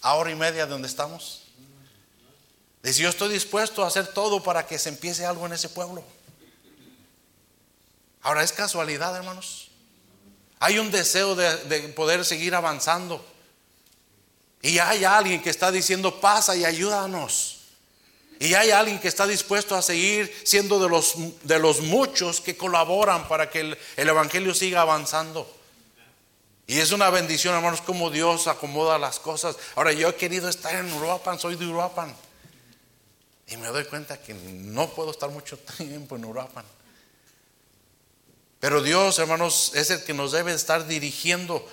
a 0.00 0.14
hora 0.14 0.30
y 0.30 0.34
media 0.34 0.64
de 0.64 0.72
donde 0.72 0.88
estamos? 0.88 1.42
Dice, 2.82 3.02
yo 3.02 3.10
estoy 3.10 3.30
dispuesto 3.30 3.84
a 3.84 3.88
hacer 3.88 4.06
todo 4.06 4.42
para 4.42 4.66
que 4.66 4.78
se 4.78 4.88
empiece 4.88 5.26
algo 5.26 5.44
en 5.44 5.52
ese 5.52 5.68
pueblo. 5.68 6.02
Ahora, 8.22 8.42
¿es 8.42 8.52
casualidad, 8.52 9.14
hermanos? 9.14 9.72
Hay 10.58 10.78
un 10.78 10.90
deseo 10.90 11.34
de, 11.34 11.54
de 11.64 11.80
poder 11.90 12.24
seguir 12.24 12.54
avanzando. 12.54 13.22
Y 14.62 14.78
hay 14.78 15.04
alguien 15.04 15.42
que 15.42 15.50
está 15.50 15.70
diciendo, 15.70 16.18
pasa 16.18 16.56
y 16.56 16.64
ayúdanos. 16.64 17.59
Y 18.40 18.54
hay 18.54 18.70
alguien 18.70 18.98
que 18.98 19.08
está 19.08 19.26
dispuesto 19.26 19.76
a 19.76 19.82
seguir 19.82 20.34
siendo 20.44 20.82
de 20.82 20.88
los, 20.88 21.12
de 21.42 21.58
los 21.58 21.82
muchos 21.82 22.40
que 22.40 22.56
colaboran 22.56 23.28
para 23.28 23.50
que 23.50 23.60
el, 23.60 23.78
Evangelio 23.98 24.54
siga 24.54 24.80
avanzando. 24.80 25.46
Y 26.66 26.78
es 26.78 26.90
una 26.92 27.10
bendición, 27.10 27.54
hermanos, 27.54 27.82
como 27.82 28.08
Dios 28.08 28.46
acomoda 28.46 28.98
las 28.98 29.20
cosas. 29.20 29.56
Ahora, 29.74 29.92
yo 29.92 30.08
he 30.08 30.14
querido 30.14 30.48
estar 30.48 30.74
en 30.74 30.90
Uruapan, 30.90 31.38
soy 31.38 31.56
de 31.56 31.66
Uruapan. 31.66 32.16
Y 33.48 33.58
me 33.58 33.66
doy 33.66 33.84
cuenta 33.84 34.18
que 34.18 34.32
no 34.32 34.88
puedo 34.88 35.10
estar 35.10 35.28
mucho 35.28 35.58
tiempo 35.76 36.16
en 36.16 36.24
Uruapan. 36.24 36.64
Pero 38.58 38.82
Dios, 38.82 39.18
hermanos, 39.18 39.72
es 39.74 39.90
el 39.90 40.02
que 40.02 40.14
nos 40.14 40.32
debe 40.32 40.54
estar 40.54 40.86
dirigiendo, 40.86 41.68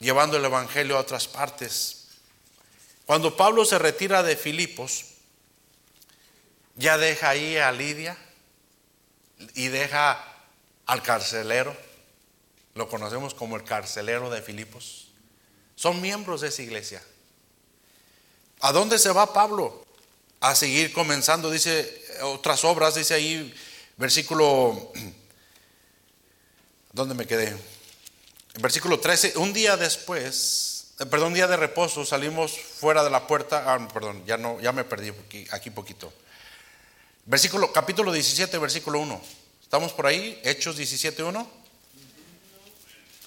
llevando 0.00 0.36
el 0.36 0.44
Evangelio 0.44 0.98
a 0.98 1.00
otras 1.00 1.28
partes. 1.28 2.03
Cuando 3.06 3.36
Pablo 3.36 3.64
se 3.64 3.78
retira 3.78 4.22
de 4.22 4.36
Filipos, 4.36 5.04
ya 6.76 6.98
deja 6.98 7.30
ahí 7.30 7.56
a 7.56 7.70
Lidia 7.70 8.16
y 9.54 9.68
deja 9.68 10.24
al 10.86 11.02
carcelero, 11.02 11.76
lo 12.74 12.88
conocemos 12.88 13.34
como 13.34 13.56
el 13.56 13.64
carcelero 13.64 14.30
de 14.30 14.42
Filipos. 14.42 15.08
Son 15.76 16.00
miembros 16.00 16.40
de 16.40 16.48
esa 16.48 16.62
iglesia. 16.62 17.02
¿A 18.60 18.72
dónde 18.72 18.98
se 18.98 19.12
va 19.12 19.32
Pablo? 19.32 19.84
A 20.40 20.54
seguir 20.54 20.92
comenzando, 20.92 21.50
dice 21.50 22.02
otras 22.22 22.64
obras, 22.64 22.94
dice 22.94 23.14
ahí 23.14 23.54
versículo, 23.96 24.92
¿dónde 26.92 27.14
me 27.14 27.26
quedé? 27.26 27.56
Versículo 28.60 29.00
13, 29.00 29.38
un 29.38 29.52
día 29.52 29.76
después, 29.76 30.73
perdón, 31.10 31.34
día 31.34 31.46
de 31.46 31.56
reposo, 31.56 32.04
salimos 32.04 32.58
fuera 32.58 33.02
de 33.02 33.10
la 33.10 33.26
puerta, 33.26 33.64
ah, 33.66 33.88
perdón, 33.92 34.24
ya 34.26 34.36
no, 34.36 34.60
ya 34.60 34.72
me 34.72 34.84
perdí 34.84 35.12
aquí, 35.50 35.70
poquito. 35.70 36.12
Versículo, 37.26 37.72
capítulo 37.72 38.12
17, 38.12 38.58
versículo 38.58 39.00
1. 39.00 39.20
¿Estamos 39.62 39.92
por 39.92 40.06
ahí? 40.06 40.40
Hechos 40.44 40.78
17.1. 40.78 41.46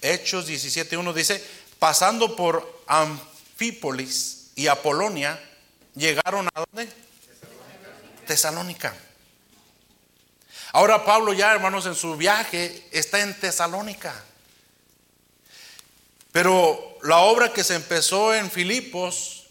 Hechos 0.01 0.47
17.1 0.47 1.13
dice, 1.13 1.43
pasando 1.79 2.35
por 2.35 2.83
Anfípolis 2.87 4.51
y 4.55 4.67
Apolonia, 4.67 5.41
llegaron 5.95 6.47
a 6.53 6.59
dónde? 6.59 6.91
Tesalónica. 8.27 8.95
Ahora 10.73 11.05
Pablo 11.05 11.33
ya, 11.33 11.53
hermanos, 11.53 11.85
en 11.85 11.95
su 11.95 12.15
viaje 12.15 12.87
está 12.91 13.21
en 13.21 13.37
Tesalónica. 13.39 14.23
Pero 16.37 16.99
la 17.01 17.17
obra 17.21 17.51
que 17.51 17.63
se 17.63 17.73
empezó 17.73 18.31
en 18.31 18.51
Filipos, 18.51 19.47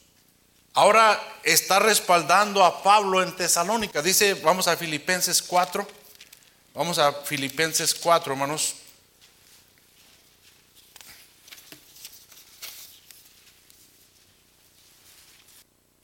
ahora 0.72 1.20
está 1.42 1.80
respaldando 1.80 2.64
a 2.64 2.80
Pablo 2.84 3.24
en 3.24 3.34
Tesalónica. 3.34 4.02
Dice, 4.02 4.34
vamos 4.34 4.68
a 4.68 4.76
Filipenses 4.76 5.42
4. 5.42 5.84
Vamos 6.74 7.00
a 7.00 7.12
Filipenses 7.12 7.92
4, 7.92 8.34
hermanos. 8.34 8.76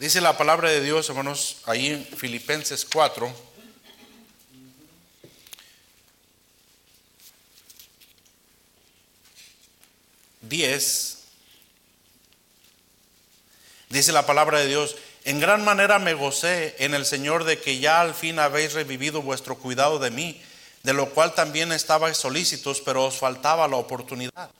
Dice 0.00 0.20
la 0.20 0.36
palabra 0.36 0.68
de 0.68 0.80
Dios, 0.80 1.08
hermanos, 1.08 1.58
ahí 1.66 1.90
en 1.90 2.04
Filipenses 2.04 2.84
4. 2.92 3.32
10, 10.66 11.18
dice 13.88 14.12
la 14.12 14.26
palabra 14.26 14.60
de 14.60 14.68
Dios, 14.68 14.94
en 15.24 15.40
gran 15.40 15.64
manera 15.64 15.98
me 15.98 16.14
gocé 16.14 16.76
en 16.78 16.94
el 16.94 17.04
Señor 17.04 17.42
de 17.42 17.60
que 17.60 17.80
ya 17.80 18.00
al 18.00 18.14
fin 18.14 18.38
habéis 18.38 18.72
revivido 18.72 19.22
vuestro 19.22 19.56
cuidado 19.58 19.98
de 19.98 20.12
mí, 20.12 20.40
de 20.84 20.92
lo 20.92 21.10
cual 21.10 21.34
también 21.34 21.72
estabais 21.72 22.16
solícitos, 22.16 22.80
pero 22.80 23.06
os 23.06 23.16
faltaba 23.16 23.66
la 23.66 23.74
oportunidad. 23.74 24.50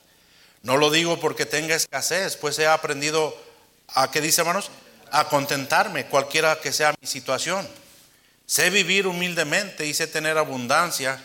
No 0.61 0.75
lo 0.75 0.91
digo 0.91 1.21
porque 1.21 1.45
tenga 1.45 1.73
escasez, 1.75 2.35
pues 2.35 2.59
he 2.59 2.67
aprendido 2.67 3.33
a, 3.87 4.11
¿qué 4.11 4.19
dice 4.19 4.41
hermanos? 4.41 4.71
A 5.09 5.29
contentarme, 5.29 6.07
cualquiera 6.07 6.59
que 6.59 6.73
sea 6.73 6.93
mi 6.99 7.07
situación. 7.07 7.65
Sé 8.45 8.69
vivir 8.69 9.07
humildemente 9.07 9.85
y 9.85 9.93
sé 9.93 10.07
tener 10.07 10.37
abundancia. 10.37 11.23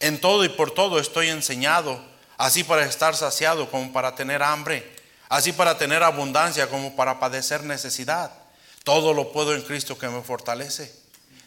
En 0.00 0.22
todo 0.22 0.42
y 0.42 0.48
por 0.48 0.70
todo 0.70 0.98
estoy 1.00 1.28
enseñado 1.28 2.15
así 2.36 2.64
para 2.64 2.84
estar 2.84 3.14
saciado 3.14 3.70
como 3.70 3.92
para 3.92 4.14
tener 4.14 4.42
hambre, 4.42 4.94
así 5.28 5.52
para 5.52 5.78
tener 5.78 6.02
abundancia 6.02 6.68
como 6.68 6.94
para 6.96 7.18
padecer 7.18 7.62
necesidad. 7.62 8.32
Todo 8.84 9.14
lo 9.14 9.32
puedo 9.32 9.54
en 9.54 9.62
Cristo 9.62 9.98
que 9.98 10.08
me 10.08 10.22
fortalece. 10.22 10.94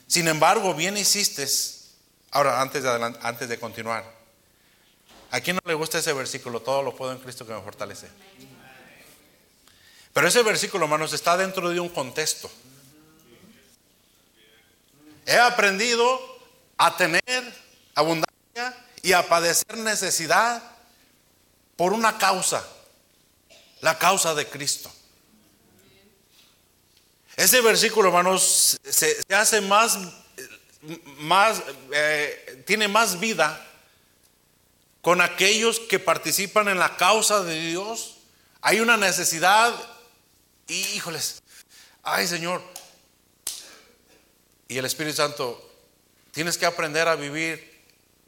Sin 0.08 0.28
embargo, 0.28 0.74
bien 0.74 0.98
hiciste. 0.98 1.48
Ahora, 2.32 2.62
antes 2.62 2.84
de, 2.84 3.16
antes 3.22 3.48
de 3.48 3.60
continuar, 3.60 4.04
¿a 5.32 5.40
quién 5.40 5.56
no 5.56 5.62
le 5.66 5.74
gusta 5.74 6.00
ese 6.00 6.14
versículo? 6.14 6.62
Todo 6.62 6.84
lo 6.84 6.96
puedo 6.96 7.12
en 7.12 7.20
Cristo 7.20 7.46
que 7.46 7.54
me 7.54 7.62
fortalece. 7.62 8.08
Pero 10.14 10.28
ese 10.28 10.44
versículo, 10.44 10.86
hermanos, 10.86 11.14
está 11.14 11.38
dentro 11.38 11.70
de 11.70 11.80
un 11.80 11.90
contexto. 11.90 12.52
He 15.26 15.38
aprendido 15.38 16.20
a 16.78 16.98
tener 16.98 17.22
abundancia 17.94 18.76
y 19.02 19.14
a 19.14 19.28
padecer 19.30 19.78
necesidad 19.78 20.62
por 21.80 21.94
una 21.94 22.18
causa, 22.18 22.62
la 23.80 23.98
causa 23.98 24.36
de 24.36 24.46
Cristo. 24.46 24.92
Ese 27.38 27.62
versículo, 27.62 28.10
hermanos, 28.10 28.78
se, 28.84 29.18
hace 29.34 29.62
más, 29.62 29.98
más 31.20 31.64
eh, 31.94 32.64
tiene 32.68 32.90
más 32.90 33.18
vida 33.22 33.66
con 35.02 35.22
aquellos 35.22 35.80
que 35.80 36.00
participan 36.00 36.68
en 36.68 36.80
la 36.80 36.98
causa 36.98 37.44
de 37.44 37.68
Dios. 37.68 38.18
Hay 38.60 38.82
una 38.82 38.98
necesidad 38.98 39.74
y, 40.68 40.82
híjoles, 40.98 41.42
ay 42.04 42.28
Señor. 42.28 42.62
Y 44.68 44.78
el 44.78 44.84
Espíritu 44.84 45.16
Santo, 45.16 45.66
tienes 46.32 46.58
que 46.58 46.66
aprender 46.66 47.08
a 47.08 47.16
vivir 47.16 47.82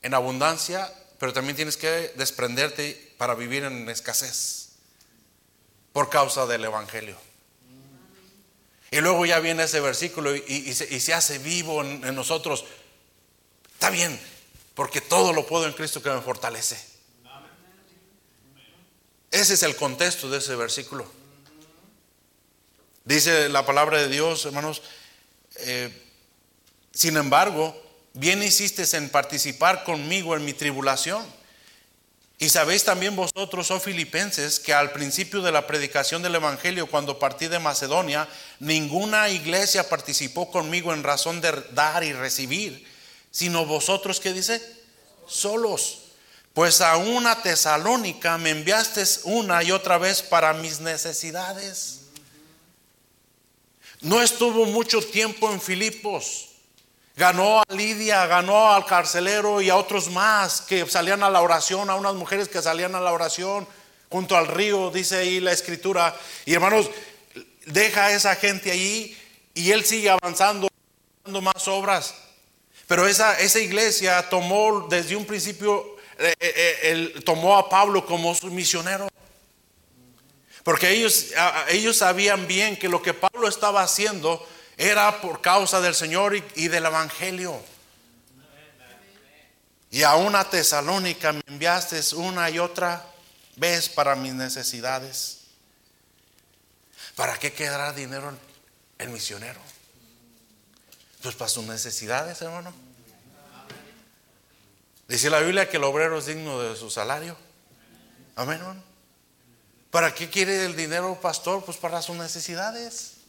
en 0.03 0.13
abundancia, 0.13 0.89
pero 1.19 1.33
también 1.33 1.57
tienes 1.57 1.75
que 1.75 2.13
desprenderte 2.15 3.10
para 3.21 3.35
vivir 3.35 3.65
en 3.65 3.87
escasez 3.87 4.69
por 5.93 6.09
causa 6.09 6.47
del 6.47 6.65
Evangelio. 6.65 7.15
Y 8.89 8.99
luego 8.99 9.27
ya 9.27 9.39
viene 9.39 9.61
ese 9.61 9.79
versículo 9.79 10.35
y, 10.35 10.73
se, 10.73 11.13
hace 11.13 11.37
vivo 11.37 11.83
en, 11.83 12.15
nosotros. 12.15 12.65
Está 13.73 13.91
bien, 13.91 14.19
porque 14.73 15.01
todo 15.01 15.33
lo 15.33 15.45
puedo 15.45 15.67
en 15.67 15.73
Cristo 15.73 16.01
que 16.01 16.09
me 16.09 16.19
fortalece. 16.19 16.83
Ese 19.29 19.53
es 19.53 19.61
el 19.61 19.75
contexto 19.75 20.27
de 20.27 20.39
ese 20.39 20.55
versículo. 20.55 21.05
Dice 23.05 23.49
la 23.49 23.67
palabra 23.67 23.99
de 23.99 24.07
Dios, 24.07 24.47
hermanos, 24.47 24.81
eh, 25.57 25.95
sin 26.91 27.17
embargo, 27.17 27.79
bien 28.13 28.41
hiciste 28.41 28.83
en 28.97 29.11
participar 29.11 29.83
conmigo 29.83 30.35
en 30.35 30.43
mi 30.43 30.53
tribulación 30.53 31.40
y 32.41 32.49
sabéis 32.49 32.83
también 32.83 33.15
vosotros, 33.15 33.69
oh 33.69 33.79
filipenses, 33.79 34.59
que 34.59 34.73
al 34.73 34.93
principio 34.93 35.43
de 35.43 35.51
la 35.51 35.67
predicación 35.67 36.23
del 36.23 36.33
Evangelio, 36.33 36.87
cuando 36.87 37.19
partí 37.19 37.47
de 37.47 37.59
Macedonia, 37.59 38.27
ninguna 38.59 39.29
iglesia 39.29 39.87
participó 39.87 40.49
conmigo 40.49 40.91
en 40.91 41.03
razón 41.03 41.39
de 41.39 41.51
dar 41.73 42.03
y 42.03 42.13
recibir, 42.13 42.83
sino 43.29 43.67
vosotros, 43.67 44.19
¿qué 44.19 44.33
dice? 44.33 44.59
Solos. 45.27 45.99
Pues 46.55 46.81
a 46.81 46.97
una 46.97 47.43
tesalónica 47.43 48.39
me 48.39 48.49
enviaste 48.49 49.03
una 49.25 49.61
y 49.61 49.71
otra 49.71 49.99
vez 49.99 50.23
para 50.23 50.51
mis 50.53 50.79
necesidades. 50.79 51.99
No 54.01 54.19
estuvo 54.19 54.65
mucho 54.65 54.99
tiempo 55.03 55.51
en 55.51 55.61
Filipos. 55.61 56.50
Ganó 57.15 57.59
a 57.59 57.65
Lidia, 57.73 58.25
ganó 58.25 58.71
al 58.71 58.85
carcelero 58.85 59.61
y 59.61 59.69
a 59.69 59.75
otros 59.75 60.09
más 60.09 60.61
que 60.61 60.85
salían 60.87 61.23
a 61.23 61.29
la 61.29 61.41
oración, 61.41 61.89
a 61.89 61.95
unas 61.95 62.13
mujeres 62.15 62.47
que 62.47 62.61
salían 62.61 62.95
a 62.95 63.01
la 63.01 63.11
oración 63.11 63.67
junto 64.09 64.35
al 64.35 64.47
río, 64.47 64.91
dice 64.91 65.17
ahí 65.17 65.39
la 65.39 65.51
escritura. 65.51 66.15
Y 66.45 66.53
hermanos, 66.53 66.89
deja 67.65 68.05
a 68.05 68.11
esa 68.11 68.35
gente 68.35 68.71
allí 68.71 69.17
y 69.53 69.71
él 69.71 69.85
sigue 69.85 70.09
avanzando, 70.09 70.67
dando 71.23 71.41
más 71.41 71.67
obras. 71.67 72.15
Pero 72.87 73.07
esa, 73.07 73.39
esa 73.39 73.59
iglesia 73.59 74.29
tomó 74.29 74.87
desde 74.89 75.15
un 75.15 75.25
principio, 75.25 75.97
eh, 76.17 76.33
eh, 76.39 76.79
él 76.83 77.23
tomó 77.25 77.57
a 77.57 77.69
Pablo 77.69 78.05
como 78.05 78.35
su 78.35 78.47
misionero. 78.47 79.07
Porque 80.63 80.89
ellos, 80.89 81.27
ellos 81.69 81.97
sabían 81.97 82.47
bien 82.47 82.77
que 82.77 82.89
lo 82.89 83.01
que 83.01 83.13
Pablo 83.13 83.47
estaba 83.47 83.81
haciendo 83.81 84.45
era 84.81 85.21
por 85.21 85.41
causa 85.41 85.79
del 85.79 85.93
Señor 85.93 86.35
y, 86.35 86.67
del 86.67 86.87
Evangelio. 86.87 87.61
Y 89.91 90.01
a 90.01 90.15
una 90.15 90.49
tesalónica 90.49 91.33
me 91.33 91.43
enviaste 91.45 92.01
una 92.15 92.49
y 92.49 92.57
otra 92.57 93.05
vez 93.57 93.89
para 93.89 94.15
mis 94.15 94.33
necesidades. 94.33 95.41
¿Para 97.15 97.37
qué 97.37 97.53
quedará 97.53 97.93
dinero 97.93 98.35
el 98.97 99.09
misionero? 99.09 99.59
Pues 101.21 101.35
para 101.35 101.49
sus 101.49 101.65
necesidades, 101.65 102.41
hermano. 102.41 102.73
Dice 105.07 105.29
la 105.29 105.41
Biblia 105.41 105.69
que 105.69 105.77
el 105.77 105.83
obrero 105.83 106.17
es 106.17 106.25
digno 106.25 106.59
de 106.59 106.75
su 106.75 106.89
salario. 106.89 107.37
Amén, 108.35 108.57
hermano. 108.57 108.83
¿Para 109.91 110.15
qué 110.15 110.27
quiere 110.27 110.65
el 110.65 110.75
dinero, 110.75 111.19
pastor? 111.21 111.63
Pues 111.63 111.77
para 111.77 112.01
sus 112.01 112.15
necesidades. 112.15 113.20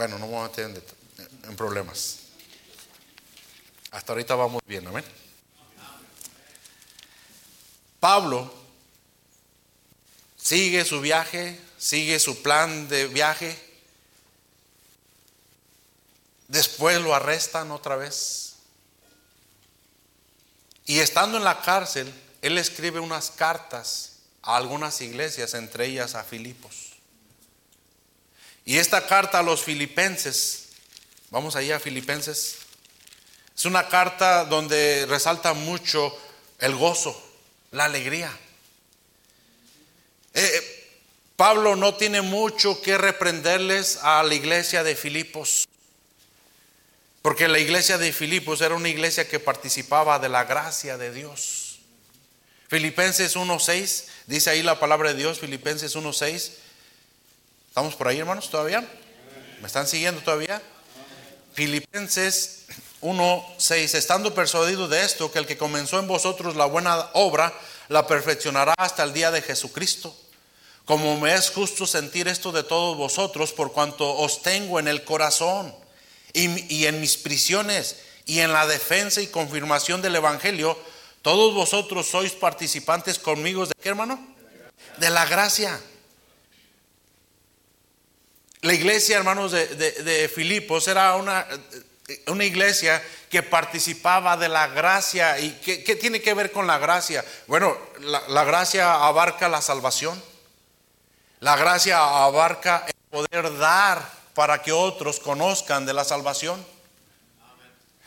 Bueno, 0.00 0.18
no 0.18 0.30
vamos 0.30 0.58
a 0.58 0.66
meter 0.66 0.82
en, 1.46 1.56
problemas. 1.56 2.20
Hasta 3.90 4.12
ahorita 4.12 4.34
vamos 4.34 4.62
bien, 4.64 4.86
amén. 4.86 5.04
Pablo 8.00 8.50
sigue 10.38 10.86
su 10.86 11.02
viaje, 11.02 11.60
sigue 11.76 12.18
su 12.18 12.40
plan 12.40 12.88
de 12.88 13.08
viaje. 13.08 13.54
Después 16.48 16.98
lo 17.02 17.14
arrestan 17.14 17.70
otra 17.70 17.96
vez. 17.96 18.54
Y 20.86 21.00
estando 21.00 21.36
en 21.36 21.44
la 21.44 21.60
cárcel, 21.60 22.10
él 22.40 22.56
escribe 22.56 23.00
unas 23.00 23.30
cartas 23.30 24.12
a 24.40 24.56
algunas 24.56 24.98
iglesias, 25.02 25.52
entre 25.52 25.84
ellas 25.84 26.14
a 26.14 26.24
Filipos. 26.24 26.89
Y 28.70 28.78
esta 28.78 29.04
carta 29.04 29.40
a 29.40 29.42
los 29.42 29.64
filipenses, 29.64 30.68
vamos 31.30 31.56
allá 31.56 31.74
a 31.74 31.80
Filipenses, 31.80 32.58
es 33.52 33.64
una 33.64 33.88
carta 33.88 34.44
donde 34.44 35.06
resalta 35.06 35.54
mucho 35.54 36.16
el 36.60 36.76
gozo, 36.76 37.20
la 37.72 37.86
alegría. 37.86 38.30
Eh, 40.34 40.52
eh, 40.54 40.88
Pablo 41.34 41.74
no 41.74 41.96
tiene 41.96 42.22
mucho 42.22 42.80
que 42.80 42.96
reprenderles 42.96 43.98
a 44.02 44.22
la 44.22 44.34
iglesia 44.34 44.84
de 44.84 44.94
Filipos, 44.94 45.66
porque 47.22 47.48
la 47.48 47.58
iglesia 47.58 47.98
de 47.98 48.12
Filipos 48.12 48.60
era 48.60 48.76
una 48.76 48.88
iglesia 48.88 49.26
que 49.26 49.40
participaba 49.40 50.20
de 50.20 50.28
la 50.28 50.44
gracia 50.44 50.96
de 50.96 51.12
Dios. 51.12 51.80
Filipenses 52.68 53.34
1.6, 53.34 54.04
dice 54.28 54.50
ahí 54.50 54.62
la 54.62 54.78
palabra 54.78 55.08
de 55.12 55.18
Dios, 55.18 55.40
Filipenses 55.40 55.96
1.6. 55.96 56.52
¿Estamos 57.70 57.94
por 57.94 58.08
ahí, 58.08 58.18
hermanos, 58.18 58.50
todavía? 58.50 58.84
¿Me 59.60 59.68
están 59.68 59.86
siguiendo 59.86 60.20
todavía? 60.22 60.60
Filipenses 61.54 62.64
1:6, 63.00 63.94
estando 63.94 64.34
persuadido 64.34 64.88
de 64.88 65.04
esto, 65.04 65.30
que 65.30 65.38
el 65.38 65.46
que 65.46 65.56
comenzó 65.56 66.00
en 66.00 66.08
vosotros 66.08 66.56
la 66.56 66.64
buena 66.64 67.10
obra, 67.12 67.54
la 67.86 68.08
perfeccionará 68.08 68.74
hasta 68.76 69.04
el 69.04 69.12
día 69.12 69.30
de 69.30 69.40
Jesucristo. 69.40 70.12
Como 70.84 71.16
me 71.20 71.32
es 71.32 71.50
justo 71.50 71.86
sentir 71.86 72.26
esto 72.26 72.50
de 72.50 72.64
todos 72.64 72.96
vosotros, 72.96 73.52
por 73.52 73.70
cuanto 73.70 74.16
os 74.16 74.42
tengo 74.42 74.80
en 74.80 74.88
el 74.88 75.04
corazón 75.04 75.72
y, 76.32 76.74
y 76.74 76.86
en 76.86 77.00
mis 77.00 77.16
prisiones 77.18 78.00
y 78.26 78.40
en 78.40 78.52
la 78.52 78.66
defensa 78.66 79.20
y 79.20 79.28
confirmación 79.28 80.02
del 80.02 80.16
Evangelio, 80.16 80.76
todos 81.22 81.54
vosotros 81.54 82.08
sois 82.08 82.32
participantes 82.32 83.20
conmigo 83.20 83.64
de 83.64 83.74
qué, 83.80 83.90
hermano? 83.90 84.18
De 84.96 85.08
la 85.08 85.24
gracia. 85.24 85.80
La 88.62 88.74
iglesia, 88.74 89.16
hermanos, 89.16 89.52
de, 89.52 90.30
Filipos 90.34 90.86
era 90.86 91.16
una, 91.16 91.46
una, 92.26 92.44
iglesia 92.44 93.02
que 93.30 93.42
participaba 93.42 94.36
de 94.36 94.50
la 94.50 94.66
gracia. 94.66 95.38
¿Y 95.38 95.52
qué, 95.62 95.96
tiene 95.96 96.20
que 96.20 96.34
ver 96.34 96.52
con 96.52 96.66
la 96.66 96.76
gracia? 96.76 97.24
Bueno, 97.46 97.74
la, 98.00 98.44
gracia 98.44 99.06
abarca 99.06 99.48
la 99.48 99.62
salvación. 99.62 100.22
La 101.38 101.56
gracia 101.56 102.02
abarca 102.02 102.84
el 102.86 102.94
poder 103.10 103.56
dar 103.56 104.06
para 104.34 104.60
que 104.60 104.72
otros 104.72 105.20
conozcan 105.20 105.86
de 105.86 105.94
la 105.94 106.04
salvación. 106.04 106.64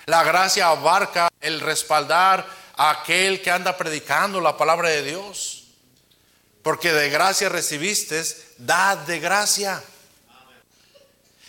La 0.05 0.23
gracia 0.23 0.67
abarca 0.67 1.29
el 1.41 1.61
respaldar 1.61 2.45
a 2.75 2.91
aquel 2.91 3.41
que 3.41 3.49
anda 3.49 3.75
predicando 3.75 4.39
la 4.39 4.55
palabra 4.55 4.89
de 4.89 5.01
Dios. 5.01 5.63
Porque 6.61 6.93
de 6.93 7.09
gracia 7.09 7.49
recibiste, 7.49 8.21
dad 8.59 8.99
de 8.99 9.19
gracia. 9.19 9.81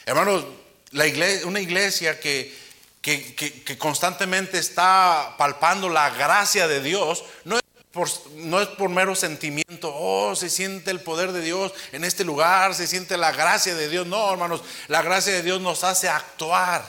Hermanos, 0.06 0.44
la 0.90 1.06
iglesia, 1.06 1.46
una 1.46 1.60
iglesia 1.60 2.20
que, 2.20 2.54
que, 3.00 3.78
constantemente 3.78 4.58
está 4.58 5.34
palpando 5.36 5.88
la 5.88 6.10
gracia 6.10 6.68
de 6.68 6.80
Dios, 6.80 7.24
no 7.44 7.56
es, 7.56 7.62
por, 7.90 8.08
no 8.36 8.60
es 8.60 8.68
por 8.68 8.90
mero 8.90 9.14
sentimiento, 9.14 9.92
oh, 9.94 10.36
se 10.36 10.50
siente 10.50 10.90
el 10.90 11.00
poder 11.00 11.32
de 11.32 11.40
Dios 11.40 11.72
en 11.92 12.04
este 12.04 12.24
lugar, 12.24 12.74
se 12.74 12.86
siente 12.86 13.16
la 13.16 13.32
gracia 13.32 13.74
de 13.74 13.88
Dios. 13.88 14.06
No, 14.06 14.30
hermanos, 14.30 14.62
la 14.88 15.02
gracia 15.02 15.32
de 15.32 15.42
Dios 15.42 15.60
nos 15.60 15.84
hace 15.84 16.08
actuar. 16.08 16.84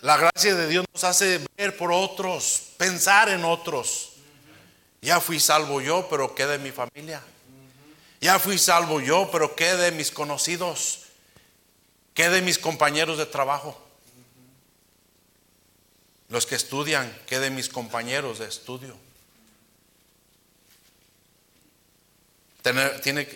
La 0.00 0.16
gracia 0.16 0.54
de 0.54 0.66
Dios 0.66 0.84
nos 0.92 1.04
hace 1.04 1.40
ver 1.56 1.76
por 1.76 1.92
otros, 1.92 2.70
pensar 2.76 3.28
en 3.28 3.44
otros. 3.44 4.14
Ya 5.00 5.20
fui 5.20 5.38
salvo 5.38 5.80
yo, 5.80 6.08
pero 6.10 6.34
¿qué 6.34 6.46
de 6.46 6.58
mi 6.58 6.72
familia? 6.72 7.22
Ya 8.20 8.38
fui 8.38 8.58
salvo 8.58 9.00
yo, 9.00 9.28
pero 9.30 9.54
¿qué 9.54 9.76
de 9.76 9.92
mis 9.92 10.10
conocidos? 10.10 11.01
¿Qué 12.14 12.28
de 12.28 12.42
mis 12.42 12.58
compañeros 12.58 13.18
de 13.18 13.26
trabajo? 13.26 13.80
Los 16.28 16.46
que 16.46 16.54
estudian, 16.54 17.14
¿qué 17.26 17.38
de 17.38 17.50
mis 17.50 17.68
compañeros 17.68 18.38
de 18.38 18.46
estudio? 18.46 18.96
tiene, 23.02 23.26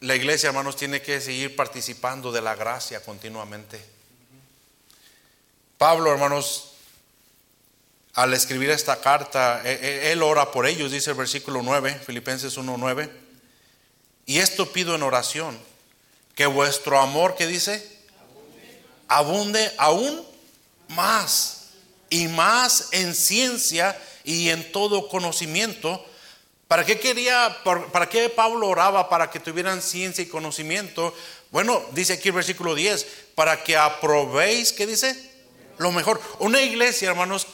la 0.00 0.14
iglesia, 0.14 0.48
hermanos, 0.48 0.76
tiene 0.76 1.02
que 1.02 1.20
seguir 1.20 1.56
participando 1.56 2.30
de 2.30 2.40
la 2.40 2.54
gracia 2.54 3.02
continuamente. 3.02 3.84
Pablo, 5.76 6.12
hermanos, 6.12 6.72
al 8.14 8.32
escribir 8.32 8.70
esta 8.70 9.00
carta, 9.00 9.60
e, 9.64 9.72
e, 9.72 10.12
él 10.12 10.22
ora 10.22 10.52
por 10.52 10.66
ellos, 10.66 10.92
dice 10.92 11.10
el 11.10 11.16
versículo 11.16 11.62
9, 11.62 12.00
Filipenses 12.06 12.56
1.9. 12.56 13.10
Y 14.26 14.38
esto 14.38 14.72
pido 14.72 14.94
en 14.94 15.02
oración, 15.02 15.58
que 16.34 16.46
vuestro 16.46 17.00
amor, 17.00 17.34
¿qué 17.34 17.46
dice? 17.46 17.93
Abunde 19.08 19.72
aún 19.78 20.24
más 20.88 21.68
y 22.10 22.28
más 22.28 22.88
en 22.92 23.14
ciencia 23.14 23.98
y 24.24 24.50
en 24.50 24.72
todo 24.72 25.08
conocimiento. 25.08 26.04
¿Para 26.68 26.84
qué 26.84 26.98
quería, 26.98 27.56
para 27.92 28.08
qué 28.08 28.28
Pablo 28.28 28.68
oraba 28.68 29.08
para 29.08 29.30
que 29.30 29.40
tuvieran 29.40 29.82
ciencia 29.82 30.22
y 30.22 30.28
conocimiento? 30.28 31.14
Bueno, 31.50 31.84
dice 31.92 32.14
aquí 32.14 32.28
el 32.28 32.34
versículo 32.34 32.74
10, 32.74 33.06
para 33.34 33.62
que 33.62 33.76
aprobéis, 33.76 34.72
¿qué 34.72 34.86
dice? 34.86 35.30
Lo 35.78 35.92
mejor. 35.92 36.20
Una 36.38 36.60
iglesia, 36.60 37.10
hermanos, 37.10 37.46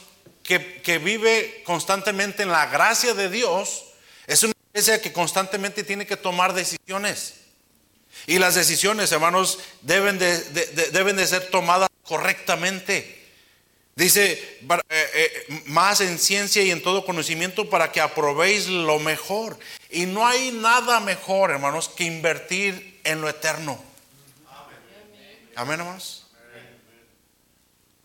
que, 0.43 0.81
que 0.81 0.97
vive 0.97 1.61
constantemente 1.65 2.43
en 2.43 2.51
la 2.51 2.65
gracia 2.67 3.13
de 3.13 3.29
Dios, 3.29 3.85
es 4.27 4.43
una 4.43 4.53
iglesia 4.73 5.01
que 5.01 5.13
constantemente 5.13 5.83
tiene 5.83 6.07
que 6.07 6.17
tomar 6.17 6.53
decisiones. 6.53 7.35
Y 8.27 8.39
las 8.39 8.55
decisiones, 8.55 9.11
hermanos, 9.11 9.59
deben 9.81 10.19
de, 10.19 10.39
deben 10.91 11.15
de 11.15 11.27
ser 11.27 11.49
tomadas 11.49 11.89
correctamente. 12.03 13.19
Dice, 13.95 14.31
eh, 14.31 14.79
eh, 14.89 15.61
más 15.65 16.01
en 16.01 16.17
ciencia 16.17 16.63
y 16.63 16.71
en 16.71 16.81
todo 16.81 17.05
conocimiento 17.05 17.69
para 17.69 17.91
que 17.91 18.01
aprobéis 18.01 18.67
lo 18.67 18.99
mejor. 18.99 19.57
Y 19.89 20.05
no 20.05 20.25
hay 20.25 20.51
nada 20.51 20.99
mejor, 20.99 21.51
hermanos, 21.51 21.89
que 21.89 22.05
invertir 22.05 22.99
en 23.03 23.21
lo 23.21 23.29
eterno. 23.29 23.83
Amén, 25.55 25.79
hermanos. 25.79 26.25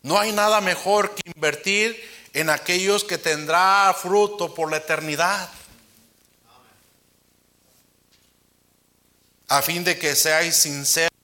No 0.03 0.19
hay 0.19 0.33
nada 0.33 0.61
mejor 0.61 1.15
que 1.15 1.31
invertir 1.35 2.01
en 2.33 2.51
aquellos 2.51 3.03
que 3.03 3.19
tendrá 3.19 3.95
fruto 4.01 4.55
por 4.55 4.71
la 4.71 4.77
eternidad. 4.77 5.51
A 9.49 9.63
fin 9.63 9.85
de 9.85 9.99
que 9.99 10.17
seáis 10.17 10.57
sinceros 10.57 11.17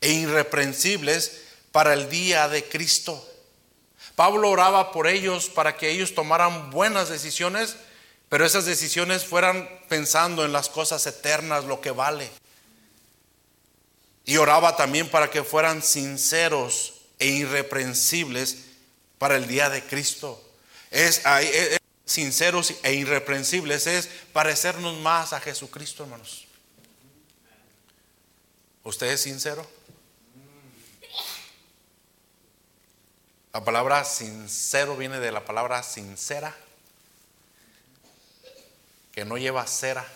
e 0.00 0.12
irreprensibles 0.12 1.42
para 1.72 1.92
el 1.92 2.08
día 2.08 2.48
de 2.48 2.64
Cristo. 2.64 3.22
Pablo 4.14 4.48
oraba 4.48 4.92
por 4.92 5.06
ellos 5.06 5.50
para 5.50 5.76
que 5.76 5.90
ellos 5.90 6.14
tomaran 6.14 6.70
buenas 6.70 7.10
decisiones, 7.10 7.76
pero 8.30 8.46
esas 8.46 8.64
decisiones 8.64 9.24
fueran 9.26 9.68
pensando 9.88 10.44
en 10.44 10.52
las 10.52 10.70
cosas 10.70 11.06
eternas, 11.06 11.64
lo 11.64 11.80
que 11.82 11.90
vale. 11.90 12.30
Y 14.24 14.38
oraba 14.38 14.74
también 14.76 15.10
para 15.10 15.30
que 15.30 15.44
fueran 15.44 15.82
sinceros 15.82 16.94
e 17.18 17.26
irreprensibles 17.26 18.56
para 19.18 19.36
el 19.36 19.46
día 19.46 19.68
de 19.68 19.82
Cristo. 19.82 20.42
Es, 20.90 21.22
sinceros 22.06 22.74
e 22.82 22.94
irreprensibles 22.94 23.86
es 23.86 24.08
parecernos 24.32 24.98
más 25.00 25.32
a 25.32 25.40
Jesucristo, 25.40 26.04
hermanos. 26.04 26.45
¿Usted 28.86 29.08
es 29.08 29.20
sincero? 29.20 29.66
La 33.52 33.64
palabra 33.64 34.04
sincero 34.04 34.96
viene 34.96 35.18
de 35.18 35.32
la 35.32 35.44
palabra 35.44 35.82
sincera, 35.82 36.56
que 39.10 39.24
no 39.24 39.38
lleva 39.38 39.66
cera, 39.66 40.06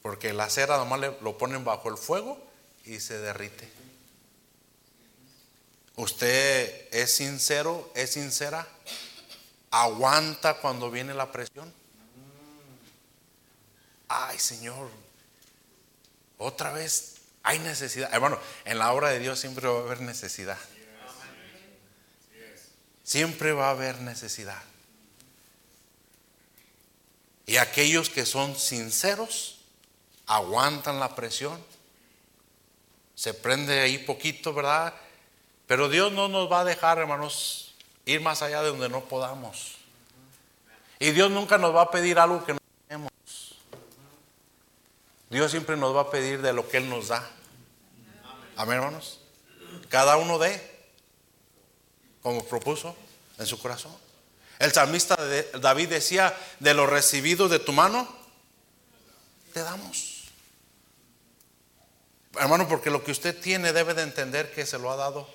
porque 0.00 0.32
la 0.32 0.48
cera 0.48 0.76
nomás 0.76 1.00
lo 1.20 1.36
ponen 1.38 1.64
bajo 1.64 1.88
el 1.88 1.96
fuego 1.96 2.40
y 2.84 3.00
se 3.00 3.18
derrite. 3.18 3.68
¿Usted 5.96 6.86
es 6.92 7.12
sincero, 7.12 7.90
es 7.96 8.12
sincera? 8.12 8.64
¿Aguanta 9.72 10.60
cuando 10.60 10.88
viene 10.88 11.14
la 11.14 11.32
presión? 11.32 11.74
Ay, 14.06 14.38
Señor, 14.38 14.88
otra 16.40 16.72
vez 16.72 17.16
hay 17.42 17.58
necesidad. 17.58 18.12
Hermano, 18.12 18.38
en 18.64 18.78
la 18.78 18.92
obra 18.92 19.10
de 19.10 19.18
Dios 19.18 19.38
siempre 19.38 19.68
va 19.68 19.78
a 19.78 19.82
haber 19.82 20.00
necesidad. 20.00 20.58
Siempre 23.04 23.52
va 23.52 23.68
a 23.68 23.70
haber 23.72 24.00
necesidad. 24.00 24.62
Y 27.44 27.58
aquellos 27.58 28.08
que 28.08 28.24
son 28.24 28.56
sinceros 28.56 29.58
aguantan 30.26 30.98
la 30.98 31.14
presión. 31.14 31.62
Se 33.14 33.34
prende 33.34 33.80
ahí 33.80 33.98
poquito, 33.98 34.54
¿verdad? 34.54 34.94
Pero 35.66 35.88
Dios 35.88 36.10
no 36.12 36.28
nos 36.28 36.50
va 36.50 36.60
a 36.60 36.64
dejar, 36.64 36.98
hermanos, 36.98 37.74
ir 38.06 38.22
más 38.22 38.40
allá 38.40 38.62
de 38.62 38.68
donde 38.68 38.88
no 38.88 39.04
podamos. 39.04 39.74
Y 40.98 41.10
Dios 41.10 41.30
nunca 41.30 41.58
nos 41.58 41.74
va 41.74 41.82
a 41.82 41.90
pedir 41.90 42.18
algo 42.18 42.44
que 42.44 42.54
no. 42.54 42.59
Dios 45.30 45.52
siempre 45.52 45.76
nos 45.76 45.94
va 45.94 46.02
a 46.02 46.10
pedir 46.10 46.42
de 46.42 46.52
lo 46.52 46.68
que 46.68 46.78
Él 46.78 46.88
nos 46.88 47.08
da. 47.08 47.30
Amén, 48.56 48.76
hermanos. 48.76 49.20
Cada 49.88 50.16
uno 50.16 50.38
de, 50.38 50.60
como 52.20 52.44
propuso 52.44 52.96
en 53.38 53.46
su 53.46 53.58
corazón. 53.60 53.96
El 54.58 54.72
salmista 54.72 55.16
David 55.60 55.88
decía, 55.88 56.36
de 56.58 56.74
lo 56.74 56.86
recibido 56.86 57.48
de 57.48 57.60
tu 57.60 57.72
mano, 57.72 58.12
te 59.54 59.62
damos. 59.62 60.24
Hermano, 62.38 62.68
porque 62.68 62.90
lo 62.90 63.02
que 63.04 63.12
usted 63.12 63.40
tiene 63.40 63.72
debe 63.72 63.94
de 63.94 64.02
entender 64.02 64.52
que 64.52 64.66
se 64.66 64.78
lo 64.78 64.90
ha 64.90 64.96
dado 64.96 65.28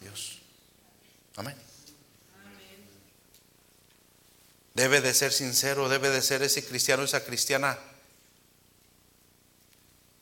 Dios. 0.00 0.40
Amén. 1.36 1.56
Debe 4.74 5.00
de 5.00 5.14
ser 5.14 5.32
sincero, 5.32 5.88
debe 5.88 6.10
de 6.10 6.20
ser 6.20 6.42
ese 6.42 6.64
cristiano, 6.64 7.04
esa 7.04 7.24
cristiana 7.24 7.78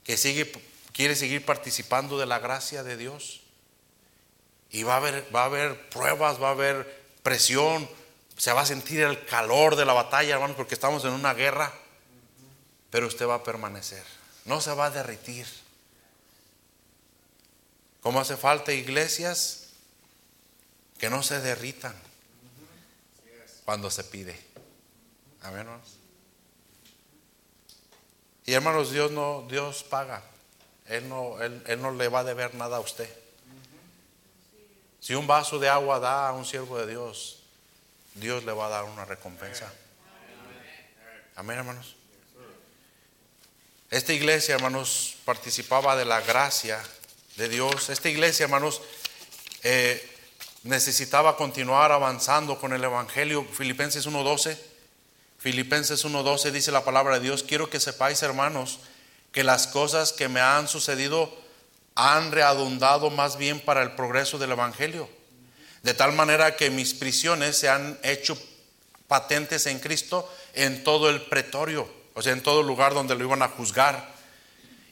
que 0.06 0.16
sigue, 0.16 0.52
quiere 0.92 1.16
seguir 1.16 1.44
participando 1.44 2.16
de 2.16 2.26
la 2.26 2.38
gracia 2.38 2.84
de 2.84 2.96
Dios. 2.96 3.40
Y 4.70 4.84
va 4.84 4.94
a 4.94 4.96
haber, 4.98 5.34
va 5.34 5.42
a 5.42 5.46
haber 5.46 5.90
pruebas, 5.90 6.40
va 6.40 6.48
a 6.48 6.52
haber 6.52 7.04
presión, 7.24 7.88
se 8.36 8.52
va 8.52 8.60
a 8.60 8.66
sentir 8.66 9.00
el 9.00 9.26
calor 9.26 9.74
de 9.74 9.84
la 9.84 9.94
batalla, 9.94 10.34
hermano, 10.34 10.54
porque 10.54 10.74
estamos 10.74 11.04
en 11.04 11.10
una 11.10 11.34
guerra. 11.34 11.72
Pero 12.90 13.08
usted 13.08 13.26
va 13.26 13.34
a 13.34 13.42
permanecer, 13.42 14.04
no 14.44 14.60
se 14.60 14.72
va 14.72 14.86
a 14.86 14.90
derritir. 14.90 15.46
Como 18.00 18.20
hace 18.20 18.36
falta 18.36 18.72
iglesias 18.72 19.70
que 20.98 21.10
no 21.10 21.24
se 21.24 21.40
derritan 21.40 21.96
cuando 23.64 23.90
se 23.90 24.04
pide. 24.04 24.38
Amén, 25.42 25.60
hermanos. 25.62 26.05
Y 28.46 28.52
hermanos, 28.54 28.92
Dios 28.92 29.10
no, 29.10 29.44
Dios 29.50 29.82
paga. 29.82 30.22
Él 30.86 31.08
no, 31.08 31.42
él, 31.42 31.82
no 31.82 31.90
le 31.90 32.06
va 32.06 32.20
a 32.20 32.24
deber 32.24 32.54
nada 32.54 32.76
a 32.76 32.80
usted. 32.80 33.08
Si 35.00 35.14
un 35.14 35.26
vaso 35.26 35.58
de 35.58 35.68
agua 35.68 35.98
da 35.98 36.28
a 36.28 36.32
un 36.32 36.44
siervo 36.44 36.78
de 36.78 36.86
Dios, 36.86 37.40
Dios 38.14 38.44
le 38.44 38.52
va 38.52 38.66
a 38.66 38.70
dar 38.70 38.84
una 38.84 39.04
recompensa. 39.04 39.72
Amén, 41.34 41.58
hermanos. 41.58 41.96
Esta 43.90 44.12
iglesia, 44.12 44.54
hermanos, 44.54 45.16
participaba 45.24 45.96
de 45.96 46.04
la 46.04 46.20
gracia 46.20 46.80
de 47.36 47.48
Dios. 47.48 47.88
Esta 47.88 48.08
iglesia, 48.08 48.44
hermanos, 48.44 48.80
eh, 49.64 50.08
necesitaba 50.62 51.36
continuar 51.36 51.90
avanzando 51.90 52.58
con 52.60 52.72
el 52.72 52.82
Evangelio. 52.82 53.44
Filipenses 53.44 54.06
1.12. 54.06 54.56
Filipenses 55.38 56.04
1.12 56.04 56.50
dice 56.50 56.72
la 56.72 56.84
palabra 56.84 57.18
de 57.18 57.24
Dios, 57.24 57.42
quiero 57.42 57.70
que 57.70 57.80
sepáis 57.80 58.22
hermanos 58.22 58.80
que 59.32 59.44
las 59.44 59.66
cosas 59.66 60.12
que 60.12 60.28
me 60.28 60.40
han 60.40 60.66
sucedido 60.66 61.30
han 61.94 62.32
readundado 62.32 63.10
más 63.10 63.36
bien 63.36 63.60
para 63.60 63.82
el 63.82 63.92
progreso 63.92 64.38
del 64.38 64.52
Evangelio. 64.52 65.08
De 65.82 65.94
tal 65.94 66.12
manera 66.12 66.56
que 66.56 66.70
mis 66.70 66.94
prisiones 66.94 67.58
se 67.58 67.68
han 67.68 67.98
hecho 68.02 68.36
patentes 69.08 69.66
en 69.66 69.78
Cristo 69.78 70.30
en 70.54 70.82
todo 70.84 71.08
el 71.08 71.22
pretorio, 71.22 71.88
o 72.14 72.22
sea, 72.22 72.32
en 72.32 72.42
todo 72.42 72.62
lugar 72.62 72.94
donde 72.94 73.14
lo 73.14 73.24
iban 73.24 73.42
a 73.42 73.48
juzgar 73.48 74.14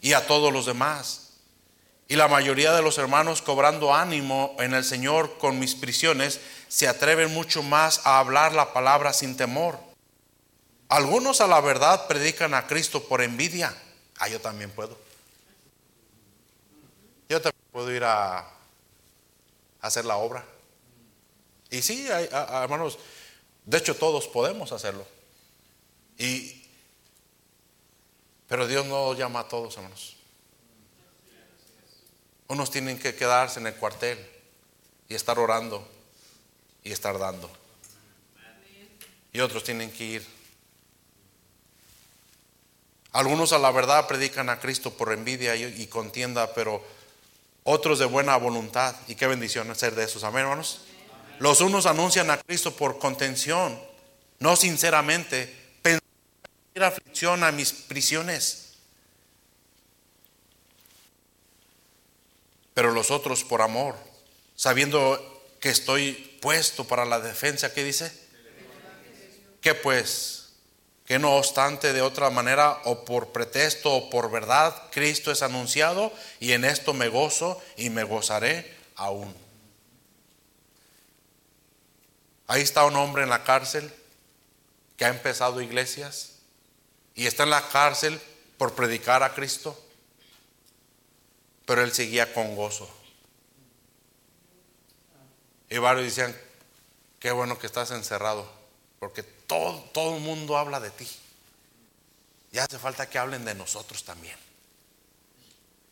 y 0.01 0.13
a 0.13 0.27
todos 0.27 0.53
los 0.53 0.67
demás. 0.67 1.31
Y 2.07 2.17
la 2.17 2.29
mayoría 2.29 2.73
de 2.75 2.83
los 2.83 2.99
hermanos 2.99 3.41
cobrando 3.41 3.95
ánimo 3.95 4.55
en 4.59 4.75
el 4.75 4.85
Señor 4.85 5.39
con 5.39 5.59
mis 5.59 5.75
prisiones 5.75 6.39
se 6.69 6.87
atreven 6.87 7.33
mucho 7.33 7.63
más 7.63 8.03
a 8.05 8.19
hablar 8.19 8.53
la 8.53 8.73
palabra 8.75 9.13
sin 9.15 9.37
temor. 9.37 9.94
Algunos 10.95 11.41
a 11.41 11.49
la 11.49 11.61
verdad 11.61 12.07
predican 12.07 12.55
a 12.55 12.69
Cristo 12.69 13.03
por 13.03 13.21
envidia. 13.21 13.77
Ah, 14.17 14.29
yo 14.29 14.41
también 14.41 14.71
puedo. 14.71 14.97
Yo 17.29 17.43
también 17.43 17.65
puedo 17.73 17.93
ir 17.93 18.05
a, 18.05 18.49
hacer 19.81 20.05
la 20.05 20.19
obra. 20.19 20.45
Y 21.69 21.83
sí, 21.83 22.07
hermanos, 22.09 22.97
de 23.65 23.79
hecho 23.79 23.97
todos 23.97 24.29
podemos 24.29 24.71
hacerlo. 24.71 25.05
Y, 26.17 26.65
pero 28.47 28.69
Dios 28.69 28.87
no 28.87 29.15
llama 29.15 29.41
a 29.41 29.49
todos, 29.49 29.77
hermanos. 29.77 30.15
Unos 32.47 32.71
tienen 32.71 33.01
que 33.01 33.17
quedarse 33.17 33.59
en 33.59 33.67
el 33.67 33.75
cuartel 33.75 34.25
y 35.09 35.17
estar 35.17 35.41
orando 35.41 35.85
y 36.85 36.93
estar 36.93 37.19
dando. 37.19 37.51
Y 39.33 39.41
otros 39.41 39.65
tienen 39.65 39.91
que 39.91 40.05
ir. 40.05 40.44
Algunos 43.15 43.55
a 43.55 43.59
la 43.59 43.71
verdad 43.71 44.07
predican 44.07 44.51
a 44.51 44.61
Cristo 44.61 44.91
por 44.91 45.11
envidia 45.11 45.57
y, 45.57 45.87
contienda, 45.87 46.53
pero 46.53 46.85
otros 47.63 47.99
de 47.99 48.05
buena 48.05 48.37
voluntad. 48.37 48.95
Y 49.09 49.15
qué 49.15 49.27
bendición 49.27 49.75
ser 49.75 49.95
de 49.95 50.05
esos, 50.05 50.23
amén, 50.23 50.43
hermanos. 50.43 50.83
Los 51.39 51.63
unos 51.63 51.87
anuncian 51.87 52.31
a 52.31 52.37
Cristo 52.37 52.77
por 52.77 52.99
contención, 52.99 53.81
no 54.39 54.55
sinceramente, 54.55 55.55
pensando 55.81 56.87
aflicción 56.87 57.43
a 57.43 57.53
mis 57.53 57.73
prisiones. 57.73 58.65
pero 62.75 62.91
los 62.91 63.13
otros 63.13 63.45
por 63.45 63.63
amor, 63.63 63.97
sabiendo 64.57 65.43
que 65.61 65.71
estoy 65.71 66.39
puesto 66.43 66.85
para 66.85 67.05
la 67.05 67.21
defensa, 67.21 67.73
¿qué 67.73 67.85
dice? 67.85 68.13
Que 69.61 69.75
pues, 69.75 70.44
que 71.05 71.19
no 71.19 71.37
obstante 71.37 71.93
de 71.93 72.03
otra 72.03 72.31
manera 72.31 72.81
o 72.85 73.05
por 73.05 73.29
pretexto 73.29 73.93
o 73.93 74.11
por 74.11 74.31
verdad, 74.31 74.91
Cristo 74.91 75.31
es 75.31 75.43
anunciado 75.43 76.13
y 76.41 76.53
en 76.53 76.65
esto 76.65 76.95
me 76.95 77.09
gozo 77.09 77.63
y 77.77 77.91
me 77.91 78.05
gozaré 78.05 78.75
aún. 78.97 79.35
Ahí 82.47 82.63
está 82.63 82.85
un 82.85 82.97
hombre 82.97 83.23
en 83.23 83.31
la 83.31 83.45
cárcel 83.45 83.93
que 84.97 85.05
ha 85.05 85.09
empezado 85.09 85.61
iglesias 85.61 86.37
y 87.15 87.27
está 87.27 87.43
en 87.43 87.51
la 87.51 87.69
cárcel 87.69 88.21
por 88.59 88.75
predicar 88.75 89.23
a 89.23 89.35
Cristo 89.35 89.79
pero 91.67 91.83
él 91.83 91.93
seguía 91.93 92.33
con 92.33 92.55
gozo. 92.57 92.89
Y 95.71 95.79
varios 95.79 96.05
decían, 96.07 96.37
qué 97.19 97.33
bueno 97.33 97.59
que 97.59 97.67
estás 97.67 97.91
encerrado, 97.91 98.51
porque 98.99 99.25
todo, 99.47 99.81
todo 99.93 100.17
el 100.17 100.23
mundo 100.23 100.57
habla 100.57 100.81
de 100.81 100.91
ti. 100.91 101.09
Ya 102.53 102.65
hace 102.65 102.79
falta 102.79 103.09
que 103.09 103.19
hablen 103.19 103.45
de 103.45 103.55
nosotros 103.55 104.05
también. 104.05 104.37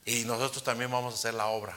Y 0.04 0.24
nosotros 0.24 0.62
también 0.62 0.90
vamos 0.90 1.14
a 1.14 1.16
hacer 1.16 1.34
la 1.34 1.46
obra. 1.46 1.76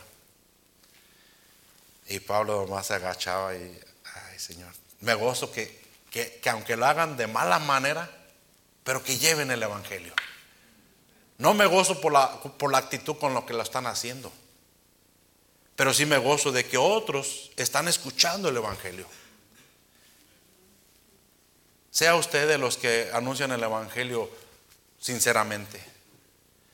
Y 2.08 2.20
Pablo 2.20 2.66
nomás 2.66 2.88
se 2.88 2.94
agachaba 2.94 3.56
y, 3.56 3.80
ay 4.14 4.40
Señor, 4.40 4.72
me 5.02 5.14
gozo 5.16 5.52
que, 5.52 5.84
que, 6.12 6.50
aunque 6.50 6.78
lo 6.78 6.86
hagan 6.86 7.18
de 7.18 7.28
mala 7.28 7.60
manera, 7.60 8.10
pero 8.84 9.04
que 9.04 9.18
lleven 9.18 9.52
el 9.52 9.64
Evangelio. 9.64 10.14
No 11.38 11.54
me 11.54 11.66
gozo 11.66 12.00
por 12.00 12.14
la, 12.14 12.40
por 12.40 12.72
la 12.72 12.78
actitud 12.78 13.18
con 13.18 13.34
lo 13.34 13.46
que 13.46 13.54
lo 13.54 13.64
están 13.64 13.88
haciendo, 13.88 14.32
pero 15.76 15.94
sí 15.94 16.06
me 16.06 16.18
gozo 16.18 16.52
de 16.52 16.66
que 16.66 16.78
otros 16.78 17.52
están 17.58 17.88
escuchando 17.88 18.50
el 18.50 18.58
Evangelio. 18.58 19.08
Sea 21.96 22.18
usted 22.18 22.46
de 22.46 22.58
los 22.58 22.76
que 22.76 23.10
anuncian 23.14 23.54
el 23.54 23.64
Evangelio 23.64 24.30
sinceramente. 25.00 25.82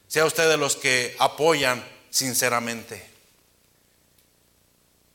Sea 0.07 0.25
usted 0.25 0.49
de 0.49 0.57
los 0.57 0.75
que 0.75 1.15
apoyan 1.19 1.87
sinceramente. 2.09 3.07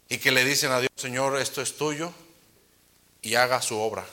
Y 0.08 0.18
que 0.18 0.30
le 0.30 0.44
dicen 0.44 0.70
a 0.70 0.78
Dios, 0.78 0.92
Señor, 0.94 1.36
esto 1.40 1.60
es 1.60 1.76
tuyo 1.76 2.12
y 3.20 3.34
haga 3.34 3.60
su 3.60 3.80
obra. 3.80 4.06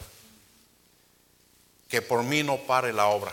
Que 1.87 2.01
por 2.01 2.23
mí 2.23 2.41
no 2.41 2.57
pare 2.57 2.91
la 2.91 3.05
obra. 3.05 3.31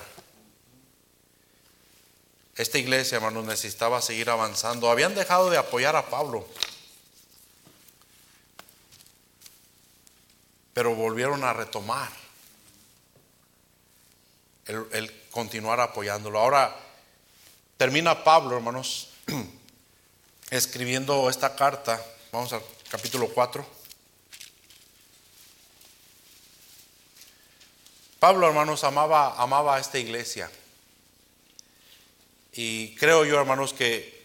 Esta 2.56 2.76
iglesia, 2.76 3.16
hermanos, 3.16 3.46
necesitaba 3.46 4.02
seguir 4.02 4.28
avanzando. 4.28 4.90
Habían 4.90 5.14
dejado 5.14 5.48
de 5.48 5.56
apoyar 5.56 5.96
a 5.96 6.10
Pablo. 6.10 6.46
Pero 10.74 10.94
volvieron 10.94 11.42
a 11.42 11.54
retomar 11.54 12.19
el, 14.70 15.22
continuar 15.30 15.80
apoyándolo. 15.80 16.38
Ahora 16.38 16.74
termina 17.76 18.24
Pablo, 18.24 18.56
hermanos, 18.56 19.08
escribiendo 20.50 21.28
esta 21.28 21.54
carta. 21.54 22.04
Vamos 22.32 22.52
al 22.52 22.62
capítulo 22.90 23.28
4. 23.28 23.66
Pablo, 28.18 28.46
hermanos, 28.46 28.84
amaba, 28.84 29.40
amaba 29.40 29.76
a 29.76 29.80
esta 29.80 29.98
iglesia. 29.98 30.50
Y 32.52 32.94
creo 32.96 33.24
yo, 33.24 33.38
hermanos, 33.38 33.72
que 33.72 34.20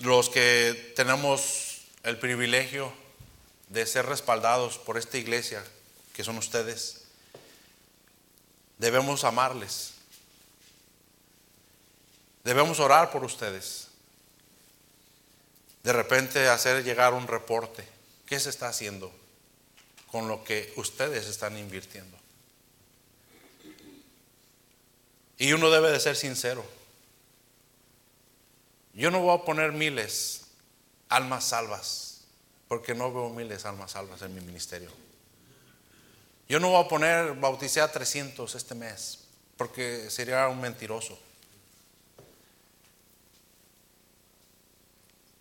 los 0.00 0.28
que 0.28 0.92
tenemos 0.94 1.82
el 2.02 2.18
privilegio 2.18 2.92
de 3.68 3.86
ser 3.86 4.06
respaldados 4.06 4.78
por 4.78 4.98
esta 4.98 5.18
iglesia, 5.18 5.64
que 6.12 6.24
son 6.24 6.38
ustedes, 6.38 7.07
debemos 8.78 9.24
amarles. 9.24 9.94
Debemos 12.44 12.80
orar 12.80 13.10
por 13.10 13.24
ustedes. 13.24 13.88
De 15.82 15.92
repente 15.92 16.48
hacer 16.48 16.84
llegar 16.84 17.12
un 17.12 17.26
reporte. 17.26 17.86
¿Qué 18.26 18.38
se 18.40 18.50
está 18.50 18.68
haciendo 18.68 19.12
con 20.10 20.28
lo 20.28 20.44
que 20.44 20.72
ustedes 20.76 21.26
están 21.26 21.58
invirtiendo? 21.58 22.16
Y 25.38 25.52
uno 25.52 25.70
debe 25.70 25.90
de 25.90 26.00
ser 26.00 26.16
sincero. 26.16 26.64
Yo 28.92 29.10
no 29.10 29.20
voy 29.20 29.38
a 29.38 29.44
poner 29.44 29.72
miles 29.72 30.46
almas 31.08 31.44
salvas, 31.44 32.22
porque 32.66 32.94
no 32.94 33.12
veo 33.12 33.30
miles 33.30 33.64
almas 33.64 33.92
salvas 33.92 34.22
en 34.22 34.34
mi 34.34 34.40
ministerio. 34.40 34.90
Yo 36.48 36.58
no 36.58 36.70
voy 36.70 36.82
a 36.82 36.88
poner, 36.88 37.34
bauticé 37.34 37.82
a 37.82 37.92
300 37.92 38.54
este 38.54 38.74
mes, 38.74 39.18
porque 39.58 40.10
sería 40.10 40.48
un 40.48 40.60
mentiroso. 40.60 41.18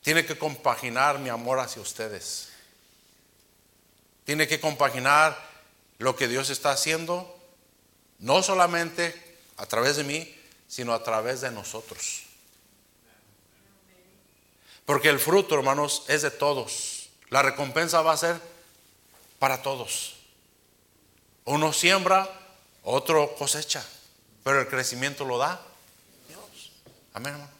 Tiene 0.02 0.26
que 0.26 0.38
compaginar 0.38 1.20
mi 1.20 1.30
amor 1.30 1.60
hacia 1.60 1.82
ustedes. 1.82 2.50
Tiene 4.26 4.48
que 4.48 4.60
compaginar 4.60 5.38
lo 5.98 6.15
que 6.17 6.28
Dios 6.28 6.50
está 6.50 6.72
haciendo, 6.72 7.38
no 8.20 8.43
solamente 8.43 9.15
a 9.56 9.65
través 9.65 9.96
de 9.96 10.04
mí, 10.04 10.36
sino 10.67 10.93
a 10.93 11.04
través 11.04 11.39
de 11.39 11.52
nosotros. 11.52 12.24
Porque 14.86 15.08
el 15.08 15.20
fruto, 15.20 15.56
hermanos, 15.56 16.04
es 16.10 16.22
de 16.22 16.32
todos. 16.32 17.10
La 17.30 17.41
recompensa 17.41 18.02
va 18.02 18.12
a 18.12 18.17
ser 18.17 18.39
para 19.39 19.62
todos. 19.62 20.16
Uno 21.47 21.71
siembra, 21.71 22.29
otro 22.83 23.33
cosecha, 23.36 23.81
pero 24.43 24.60
el 24.60 24.67
crecimiento 24.67 25.23
lo 25.23 25.38
da 25.38 25.62
Dios. 26.27 26.73
Amén, 27.13 27.36
hermano. 27.36 27.51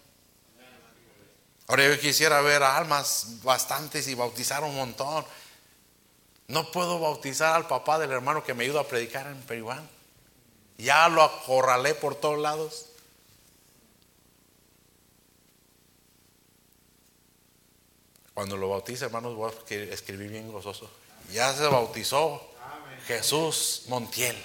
Ahora 1.67 1.88
yo 1.88 1.97
quisiera 1.97 2.41
ver 2.41 2.63
almas 2.63 3.41
bastantes 3.43 4.10
y 4.10 4.13
bautizar 4.13 4.65
un 4.65 4.76
montón. 4.76 5.26
No 6.50 6.69
puedo 6.69 7.00
bautizar 7.00 7.56
al 7.56 7.67
papá 7.67 7.97
del 7.97 8.12
hermano 8.12 8.43
que 8.43 8.54
me 8.54 8.65
ayuda 8.65 8.82
a 8.82 8.88
predicar 8.88 9.26
en 9.28 9.41
Peribán. 9.43 9.89
Ya 10.78 11.08
lo 11.08 11.23
acorralé 11.23 11.95
por 11.95 12.15
todos 12.15 12.39
lados. 12.39 12.88
Cuando 18.34 18.58
lo 18.58 18.67
bautice, 18.67 19.06
hermanos, 19.06 19.34
voy 19.34 19.50
a 19.50 19.93
escribir 19.93 20.30
bien 20.30 20.52
gozoso. 20.52 20.89
Ya 21.32 21.54
se 21.54 21.65
bautizó. 21.67 22.57
Jesús 23.06 23.84
Montiel. 23.88 24.36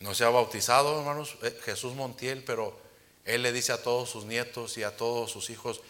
No 0.00 0.14
se 0.14 0.24
ha 0.24 0.28
bautizado, 0.28 1.00
hermanos, 1.00 1.36
eh, 1.42 1.58
Jesús 1.64 1.94
Montiel, 1.94 2.44
pero 2.44 2.78
él 3.24 3.42
le 3.42 3.52
dice 3.52 3.72
a 3.72 3.82
todos 3.82 4.10
sus 4.10 4.24
nietos 4.24 4.76
y 4.78 4.82
a 4.82 4.96
todos 4.96 5.30
sus 5.30 5.50
hijos, 5.50 5.80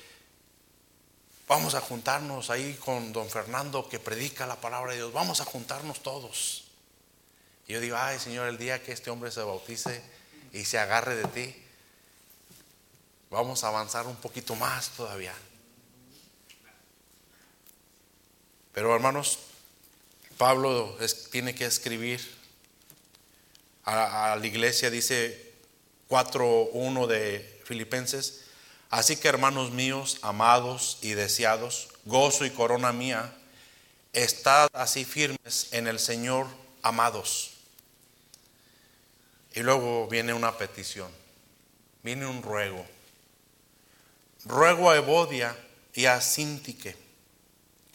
vamos 1.49 1.75
a 1.75 1.81
juntarnos 1.81 2.51
ahí 2.51 2.75
con 2.75 3.13
don 3.13 3.29
Fernando 3.29 3.89
que 3.89 3.99
predica 3.99 4.47
la 4.47 4.61
palabra 4.61 4.93
de 4.93 4.99
Dios, 4.99 5.13
vamos 5.13 5.41
a 5.41 5.45
juntarnos 5.45 6.03
todos. 6.03 6.65
Y 7.69 7.73
yo 7.73 7.81
digo, 7.81 7.97
ay 7.99 8.19
Señor, 8.19 8.49
el 8.49 8.59
día 8.59 8.83
que 8.83 8.93
este 8.93 9.11
hombre 9.11 9.31
se 9.31 9.43
bautice 9.43 10.03
y 10.53 10.65
se 10.65 10.79
agarre 10.79 11.17
de 11.17 11.25
ti, 11.25 11.63
vamos 13.31 13.65
a 13.65 13.69
avanzar 13.69 14.07
un 14.07 14.17
poquito 14.17 14.55
más 14.55 14.91
todavía. 14.91 15.35
Pero 18.77 18.95
hermanos, 18.95 19.39
Pablo 20.37 20.99
tiene 21.31 21.55
que 21.55 21.65
escribir 21.65 22.21
a, 23.85 24.37
la 24.39 24.47
iglesia, 24.47 24.91
dice 24.91 25.51
4.1 26.11 27.07
de 27.07 27.63
Filipenses, 27.65 28.43
así 28.91 29.17
que 29.17 29.29
hermanos 29.29 29.71
míos, 29.71 30.19
amados 30.21 30.99
y 31.01 31.13
deseados, 31.13 31.89
gozo 32.05 32.45
y 32.45 32.51
corona 32.51 32.93
mía, 32.93 33.35
estad 34.13 34.69
así 34.75 35.07
firmes 35.07 35.69
en 35.71 35.87
el 35.87 35.99
Señor, 35.99 36.47
amados. 36.83 37.53
Y 39.55 39.61
luego 39.61 40.07
viene 40.09 40.35
una 40.35 40.59
petición, 40.59 41.11
viene 42.03 42.27
un 42.27 42.43
ruego. 42.43 42.85
Ruego 44.45 44.91
a 44.91 44.97
Evodia 44.97 45.57
y 45.95 46.05
a 46.05 46.21
Sintique 46.21 47.06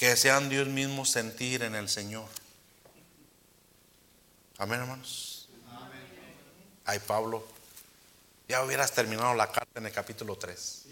que 0.01 0.17
sean 0.17 0.49
Dios 0.49 0.67
mismo 0.67 1.05
sentir 1.05 1.61
en 1.61 1.75
el 1.75 1.87
Señor. 1.87 2.25
Amén, 4.57 4.79
hermanos. 4.79 5.47
Ay, 6.85 6.97
Pablo, 7.05 7.45
ya 8.49 8.63
hubieras 8.63 8.91
terminado 8.93 9.35
la 9.35 9.51
carta 9.51 9.79
en 9.79 9.85
el 9.85 9.91
capítulo 9.91 10.35
3. 10.37 10.85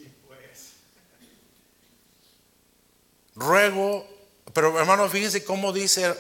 Ruego, 3.33 4.07
pero 4.53 4.79
hermanos, 4.79 5.11
fíjense 5.11 5.43
cómo 5.43 5.73
dice, 5.73 6.15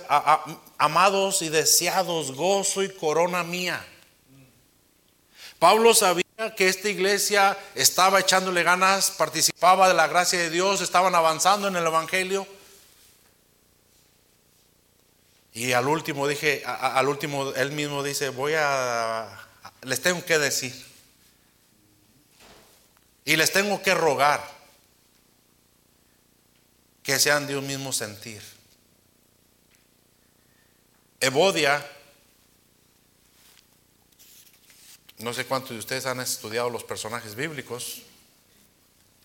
amados 0.79 1.43
y 1.43 1.49
deseados, 1.49 2.31
gozo 2.31 2.81
y 2.81 2.91
corona 2.95 3.43
mía. 3.43 3.85
Pablo 5.59 5.93
sabía 5.93 6.55
que 6.57 6.67
esta 6.67 6.89
iglesia 6.89 7.55
estaba 7.75 8.19
echándole 8.19 8.63
ganas, 8.63 9.11
participaba 9.11 9.87
de 9.87 9.93
la 9.93 10.07
gracia 10.07 10.39
de 10.39 10.49
Dios, 10.49 10.81
estaban 10.81 11.13
avanzando 11.13 11.67
en 11.67 11.75
el 11.75 11.85
Evangelio. 11.85 12.47
Y 15.53 15.73
al 15.73 15.87
último 15.87 16.27
dije, 16.27 16.63
al 16.65 17.07
último 17.07 17.51
él 17.53 17.71
mismo 17.71 18.03
dice, 18.03 18.29
voy 18.29 18.53
a, 18.55 19.47
les 19.81 20.01
tengo 20.01 20.23
que 20.23 20.37
decir. 20.37 20.73
Y 23.25 23.35
les 23.35 23.51
tengo 23.51 23.81
que 23.81 23.93
rogar 23.93 24.41
que 27.03 27.19
sean 27.19 27.47
de 27.47 27.57
un 27.57 27.65
mismo 27.65 27.91
sentir. 27.91 28.41
Evodia, 31.19 31.85
no 35.17 35.33
sé 35.33 35.45
cuántos 35.45 35.71
de 35.71 35.79
ustedes 35.79 36.05
han 36.05 36.19
estudiado 36.21 36.69
los 36.69 36.83
personajes 36.83 37.35
bíblicos, 37.35 38.03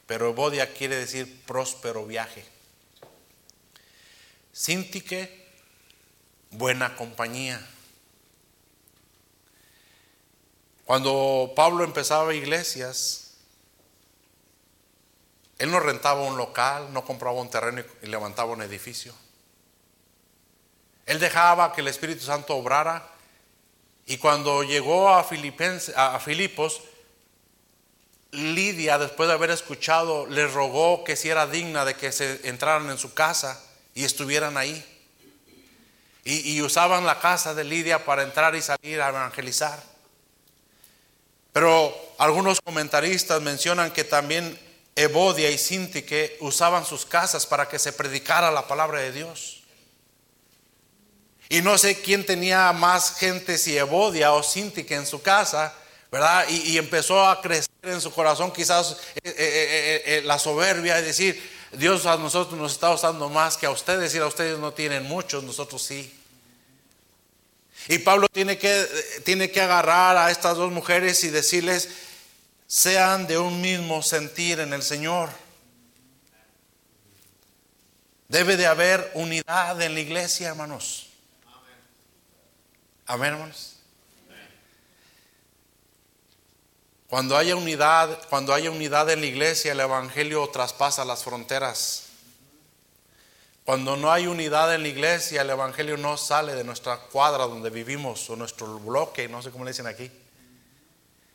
pero 0.06 0.30
Evodia 0.30 0.72
quiere 0.72 0.96
decir 0.96 1.42
próspero 1.46 2.04
viaje. 2.04 2.44
Sintique, 4.52 5.43
buena 6.56 6.96
compañía. 6.96 7.60
Cuando 10.84 11.52
Pablo 11.56 11.84
empezaba 11.84 12.34
iglesias, 12.34 13.34
él 15.58 15.70
no 15.70 15.80
rentaba 15.80 16.22
un 16.22 16.36
local, 16.36 16.92
no 16.92 17.04
compraba 17.04 17.40
un 17.40 17.50
terreno 17.50 17.82
y 18.02 18.06
levantaba 18.06 18.52
un 18.52 18.62
edificio. 18.62 19.14
Él 21.06 21.20
dejaba 21.20 21.72
que 21.72 21.80
el 21.80 21.88
Espíritu 21.88 22.24
Santo 22.24 22.56
obrara 22.56 23.08
y 24.06 24.18
cuando 24.18 24.62
llegó 24.62 25.08
a, 25.08 25.20
a 25.20 26.20
Filipos, 26.20 26.82
Lidia, 28.32 28.98
después 28.98 29.28
de 29.28 29.34
haber 29.34 29.50
escuchado, 29.50 30.26
le 30.26 30.46
rogó 30.48 31.04
que 31.04 31.14
si 31.14 31.28
era 31.28 31.46
digna 31.46 31.84
de 31.84 31.94
que 31.94 32.10
se 32.10 32.48
entraran 32.48 32.90
en 32.90 32.98
su 32.98 33.14
casa 33.14 33.62
y 33.94 34.04
estuvieran 34.04 34.56
ahí. 34.56 34.93
Y, 36.26 36.62
usaban 36.62 37.04
la 37.04 37.20
casa 37.20 37.52
de 37.54 37.64
Lidia 37.64 38.04
para 38.04 38.22
entrar 38.22 38.54
y 38.54 38.62
salir 38.62 39.00
a 39.02 39.10
evangelizar. 39.10 39.78
Pero 41.52 41.94
algunos 42.16 42.62
comentaristas 42.62 43.42
mencionan 43.42 43.92
que 43.92 44.04
también 44.04 44.58
Evodia 44.96 45.50
y 45.50 45.58
Sintique 45.58 46.38
usaban 46.40 46.86
sus 46.86 47.04
casas 47.04 47.44
para 47.44 47.68
que 47.68 47.78
se 47.78 47.92
predicara 47.92 48.50
la 48.50 48.66
palabra 48.66 49.00
de 49.00 49.12
Dios. 49.12 49.62
Y 51.50 51.60
no 51.60 51.76
sé 51.76 52.00
quién 52.00 52.24
tenía 52.24 52.72
más 52.72 53.16
gente, 53.16 53.58
si 53.58 53.76
Evodia 53.76 54.32
o 54.32 54.42
Sintique 54.42 54.94
en 54.94 55.06
su 55.06 55.20
casa, 55.20 55.74
¿verdad? 56.10 56.46
Y, 56.48 56.78
empezó 56.78 57.26
a 57.26 57.42
crecer 57.42 57.68
en 57.82 58.00
su 58.00 58.12
corazón 58.12 58.52
quizás 58.52 58.96
eh, 59.16 59.34
eh, 59.36 60.02
eh, 60.06 60.22
la 60.24 60.38
soberbia 60.38 60.98
y 61.00 61.02
decir, 61.02 61.53
Dios 61.76 62.06
a 62.06 62.16
nosotros 62.16 62.58
nos 62.58 62.72
está 62.72 62.90
usando 62.90 63.28
más 63.28 63.56
que 63.56 63.66
a 63.66 63.70
ustedes 63.70 64.14
y 64.14 64.18
a 64.18 64.26
ustedes 64.26 64.58
no 64.58 64.72
tienen 64.72 65.04
muchos, 65.04 65.44
nosotros 65.44 65.82
sí. 65.82 66.12
Y 67.88 67.98
Pablo 67.98 68.28
tiene 68.32 68.56
que, 68.56 68.86
tiene 69.24 69.50
que 69.50 69.60
agarrar 69.60 70.16
a 70.16 70.30
estas 70.30 70.56
dos 70.56 70.72
mujeres 70.72 71.22
y 71.24 71.30
decirles, 71.30 71.88
sean 72.66 73.26
de 73.26 73.38
un 73.38 73.60
mismo 73.60 74.02
sentir 74.02 74.60
en 74.60 74.72
el 74.72 74.82
Señor. 74.82 75.28
Debe 78.28 78.56
de 78.56 78.66
haber 78.66 79.10
unidad 79.14 79.80
en 79.82 79.94
la 79.94 80.00
iglesia, 80.00 80.48
hermanos. 80.48 81.08
Amén, 83.06 83.34
hermanos. 83.34 83.73
Cuando 87.14 87.36
haya 87.36 87.54
unidad, 87.54 88.18
cuando 88.28 88.52
haya 88.52 88.72
unidad 88.72 89.08
en 89.08 89.20
la 89.20 89.26
iglesia, 89.26 89.70
el 89.70 89.78
evangelio 89.78 90.48
traspasa 90.48 91.04
las 91.04 91.22
fronteras. 91.22 92.06
Cuando 93.64 93.96
no 93.96 94.10
hay 94.10 94.26
unidad 94.26 94.74
en 94.74 94.82
la 94.82 94.88
iglesia, 94.88 95.42
el 95.42 95.50
Evangelio 95.50 95.96
no 95.96 96.16
sale 96.16 96.56
de 96.56 96.64
nuestra 96.64 96.96
cuadra 96.96 97.44
donde 97.44 97.70
vivimos 97.70 98.28
o 98.30 98.34
nuestro 98.34 98.80
bloque, 98.80 99.28
no 99.28 99.42
sé 99.42 99.52
cómo 99.52 99.64
le 99.64 99.70
dicen 99.70 99.86
aquí. 99.86 100.10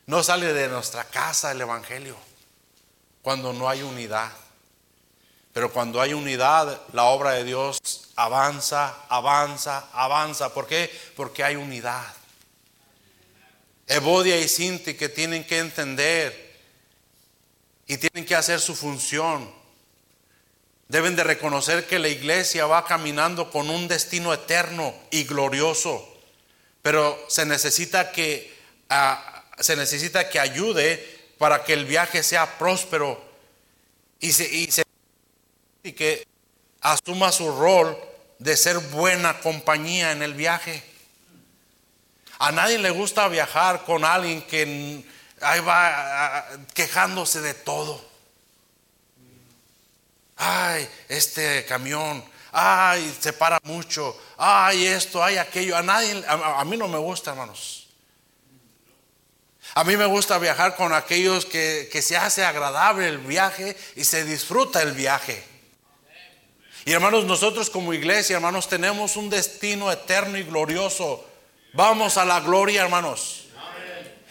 No 0.06 0.22
sale 0.22 0.52
de 0.52 0.68
nuestra 0.68 1.06
casa 1.06 1.54
el 1.54 1.62
Evangelio 1.62 2.18
cuando 3.22 3.54
no 3.54 3.70
hay 3.70 3.82
unidad. 3.82 4.34
Pero 5.54 5.72
cuando 5.72 6.02
hay 6.02 6.14
unidad, 6.14 6.78
la 6.92 7.06
obra 7.06 7.32
de 7.32 7.46
Dios 7.46 7.80
avanza, 8.18 8.98
avanza, 9.08 9.88
avanza. 9.94 10.54
¿Por 10.54 10.68
qué? 10.68 10.92
Porque 11.16 11.42
hay 11.42 11.56
unidad. 11.56 12.19
Evodia 13.90 14.40
y 14.40 14.48
Sinti 14.48 14.94
que 14.94 15.10
tienen 15.10 15.44
que 15.44 15.58
entender 15.58 16.58
y 17.88 17.98
tienen 17.98 18.24
que 18.24 18.36
hacer 18.36 18.60
su 18.60 18.76
función. 18.76 19.52
Deben 20.88 21.16
de 21.16 21.24
reconocer 21.24 21.88
que 21.88 21.98
la 21.98 22.08
iglesia 22.08 22.68
va 22.68 22.86
caminando 22.86 23.50
con 23.50 23.70
un 23.72 23.88
destino 23.88 24.32
eterno 24.32 24.94
y 25.10 25.24
glorioso, 25.24 26.08
pero 26.84 27.20
se 27.30 27.48
necesita 27.48 28.12
que, 28.12 28.56
se 29.60 29.76
necesita 29.76 30.30
que 30.30 30.40
ayude 30.40 31.20
para 31.40 31.64
que 31.64 31.74
el 31.74 31.86
viaje 31.86 32.22
sea 32.22 32.60
próspero 32.60 33.20
y, 34.20 34.34
se, 34.34 34.84
y 35.84 35.92
que 35.94 36.28
asuma 36.82 37.32
su 37.32 37.52
rol 37.52 37.98
de 38.38 38.56
ser 38.56 38.78
buena 38.78 39.40
compañía 39.40 40.12
en 40.12 40.22
el 40.22 40.36
viaje. 40.36 40.89
A 42.40 42.52
nadie 42.52 42.80
le 42.80 42.90
gusta 42.90 43.28
viajar 43.28 43.84
con 43.86 44.04
alguien 44.04 44.42
que 44.42 45.06
ahí 45.42 45.60
va 45.60 46.46
quejándose 46.74 47.42
de 47.42 47.54
todo 47.54 48.10
ay, 50.40 50.90
este 51.10 51.66
camión, 51.66 52.24
ay, 52.52 53.16
se 53.20 53.34
para 53.34 53.60
mucho, 53.64 54.18
ay, 54.38 54.88
esto, 54.88 55.24
ay, 55.24 55.38
aquello. 55.38 55.78
A 55.78 55.84
nadie, 55.84 56.24
a, 56.28 56.64
mí 56.66 56.78
no 56.78 56.88
me 56.88 56.98
gusta, 56.98 57.32
hermanos. 57.32 57.88
A 59.76 59.84
mí 59.84 59.96
me 59.98 60.06
gusta 60.06 60.40
viajar 60.40 60.76
con 60.76 60.94
aquellos 60.94 61.46
que, 61.46 61.90
que 61.92 62.02
se 62.02 62.18
hace 62.18 62.44
agradable 62.44 63.08
el 63.08 63.20
viaje 63.20 63.78
y 63.96 64.04
se 64.04 64.24
disfruta 64.24 64.82
el 64.82 64.94
viaje. 64.94 65.44
Y 66.86 66.94
hermanos, 66.94 67.26
nosotros 67.26 67.70
como 67.70 67.94
iglesia, 67.94 68.38
hermanos, 68.38 68.68
tenemos 68.68 69.16
un 69.16 69.30
destino 69.30 69.92
eterno 69.92 70.38
y 70.38 70.44
glorioso. 70.44 71.29
Vamos 71.74 72.18
a 72.18 72.26
la 72.26 72.40
gloria, 72.40 72.84
hermanos. 72.84 73.46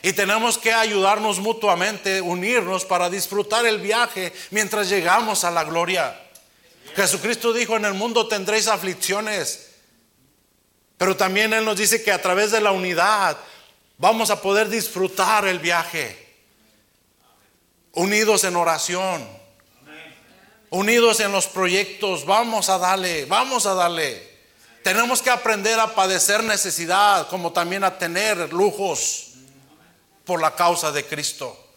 Y 0.03 0.13
tenemos 0.13 0.59
que 0.59 0.73
ayudarnos 0.73 1.41
mutuamente, 1.41 2.21
unirnos 2.21 2.85
para 2.85 3.11
disfrutar 3.11 3.67
el 3.67 3.79
viaje 3.79 4.33
mientras 4.51 4.89
llegamos 4.89 5.45
a 5.45 5.51
la 5.51 5.65
gloria. 5.65 6.21
Jesucristo 6.95 7.53
dijo, 7.53 7.77
en 7.77 7.85
el 7.85 7.95
mundo 7.95 8.29
tendréis 8.29 8.69
aflicciones, 8.69 9.71
pero 10.97 11.17
también 11.17 11.53
Él 11.53 11.65
nos 11.65 11.77
dice 11.77 12.03
que 12.03 12.13
a 12.13 12.23
través 12.23 12.51
de 12.51 12.61
la 12.61 12.73
unidad 12.73 13.37
vamos 13.99 14.31
a 14.31 14.41
poder 14.41 14.69
disfrutar 14.69 15.47
el 15.47 15.59
viaje. 15.59 16.27
Unidos 17.93 18.45
en 18.45 18.55
oración, 18.55 19.29
unidos 20.71 21.19
en 21.21 21.33
los 21.33 21.49
proyectos, 21.49 22.25
vamos 22.25 22.69
a 22.69 22.79
darle, 22.79 23.25
vamos 23.25 23.67
a 23.67 23.75
darle. 23.75 24.28
Tenemos 24.89 25.21
que 25.21 25.29
aprender 25.29 25.79
a 25.79 25.95
padecer 25.95 26.43
necesidad 26.43 27.29
como 27.29 27.53
también 27.53 27.85
a 27.85 27.99
tener 27.99 28.51
lujos 28.55 29.35
por 30.25 30.41
la 30.41 30.57
causa 30.57 30.91
de 30.91 31.05
Cristo. 31.05 31.75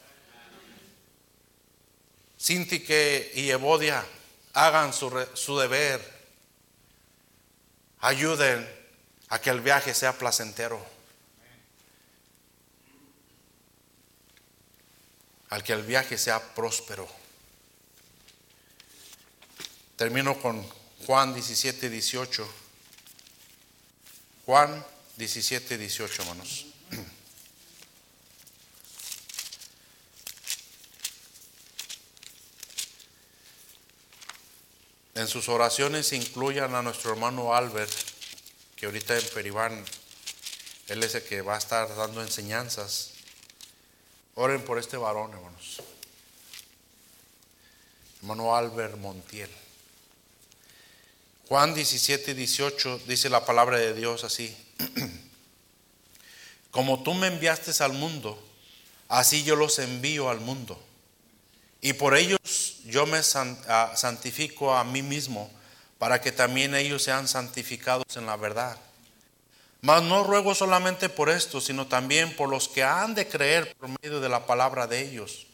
Sintique 2.37 3.33
y 3.35 3.49
Evodia 3.49 4.01
hagan 4.53 4.93
su, 4.93 5.11
su 5.33 5.59
deber, 5.59 5.99
ayuden 7.99 8.65
a 9.27 9.41
que 9.41 9.49
el 9.49 9.59
viaje 9.59 9.93
sea 9.93 10.17
placentero, 10.17 10.81
al 15.49 15.61
que 15.65 15.73
el 15.73 15.83
viaje 15.83 16.17
sea 16.17 16.39
próspero. 16.55 17.09
Termino 19.97 20.39
con 20.39 20.65
Juan 21.05 21.33
17, 21.33 21.89
18. 21.89 22.60
Juan 24.51 24.85
17, 25.15 25.77
18, 25.77 26.23
hermanos. 26.23 26.65
en 35.15 35.27
sus 35.29 35.47
oraciones 35.47 36.11
incluyan 36.11 36.75
a 36.75 36.81
nuestro 36.81 37.11
hermano 37.11 37.55
Albert, 37.55 37.93
que 38.75 38.87
ahorita 38.87 39.17
en 39.17 39.25
Peribán, 39.29 39.85
él 40.89 41.01
es 41.01 41.15
el 41.15 41.23
que 41.23 41.41
va 41.41 41.55
a 41.55 41.57
estar 41.57 41.95
dando 41.95 42.21
enseñanzas. 42.21 43.11
Oren 44.35 44.65
por 44.65 44.77
este 44.79 44.97
varón, 44.97 45.31
hermanos. 45.31 45.81
Hermano 48.19 48.53
Albert 48.53 48.97
Montiel. 48.97 49.70
Juan 51.51 51.73
17, 51.73 52.33
18 52.33 53.01
dice 53.07 53.29
la 53.29 53.43
palabra 53.43 53.77
de 53.77 53.93
Dios 53.93 54.23
así. 54.23 54.55
Como 56.71 57.03
tú 57.03 57.13
me 57.13 57.27
enviaste 57.27 57.73
al 57.83 57.91
mundo, 57.91 58.41
así 59.09 59.43
yo 59.43 59.57
los 59.57 59.77
envío 59.79 60.29
al 60.29 60.39
mundo. 60.39 60.81
Y 61.81 61.91
por 61.91 62.15
ellos 62.15 62.39
yo 62.85 63.05
me 63.05 63.19
ah, 63.67 63.91
santifico 63.97 64.73
a 64.73 64.85
mí 64.85 65.01
mismo, 65.01 65.51
para 65.99 66.21
que 66.21 66.31
también 66.31 66.73
ellos 66.73 67.03
sean 67.03 67.27
santificados 67.27 68.15
en 68.15 68.27
la 68.27 68.37
verdad. 68.37 68.77
Mas 69.81 70.03
no 70.03 70.23
ruego 70.23 70.55
solamente 70.55 71.09
por 71.09 71.29
esto, 71.29 71.59
sino 71.59 71.85
también 71.85 72.33
por 72.37 72.47
los 72.47 72.69
que 72.69 72.85
han 72.85 73.13
de 73.13 73.27
creer 73.27 73.75
por 73.75 73.89
medio 74.01 74.21
de 74.21 74.29
la 74.29 74.45
palabra 74.45 74.87
de 74.87 75.01
ellos, 75.01 75.47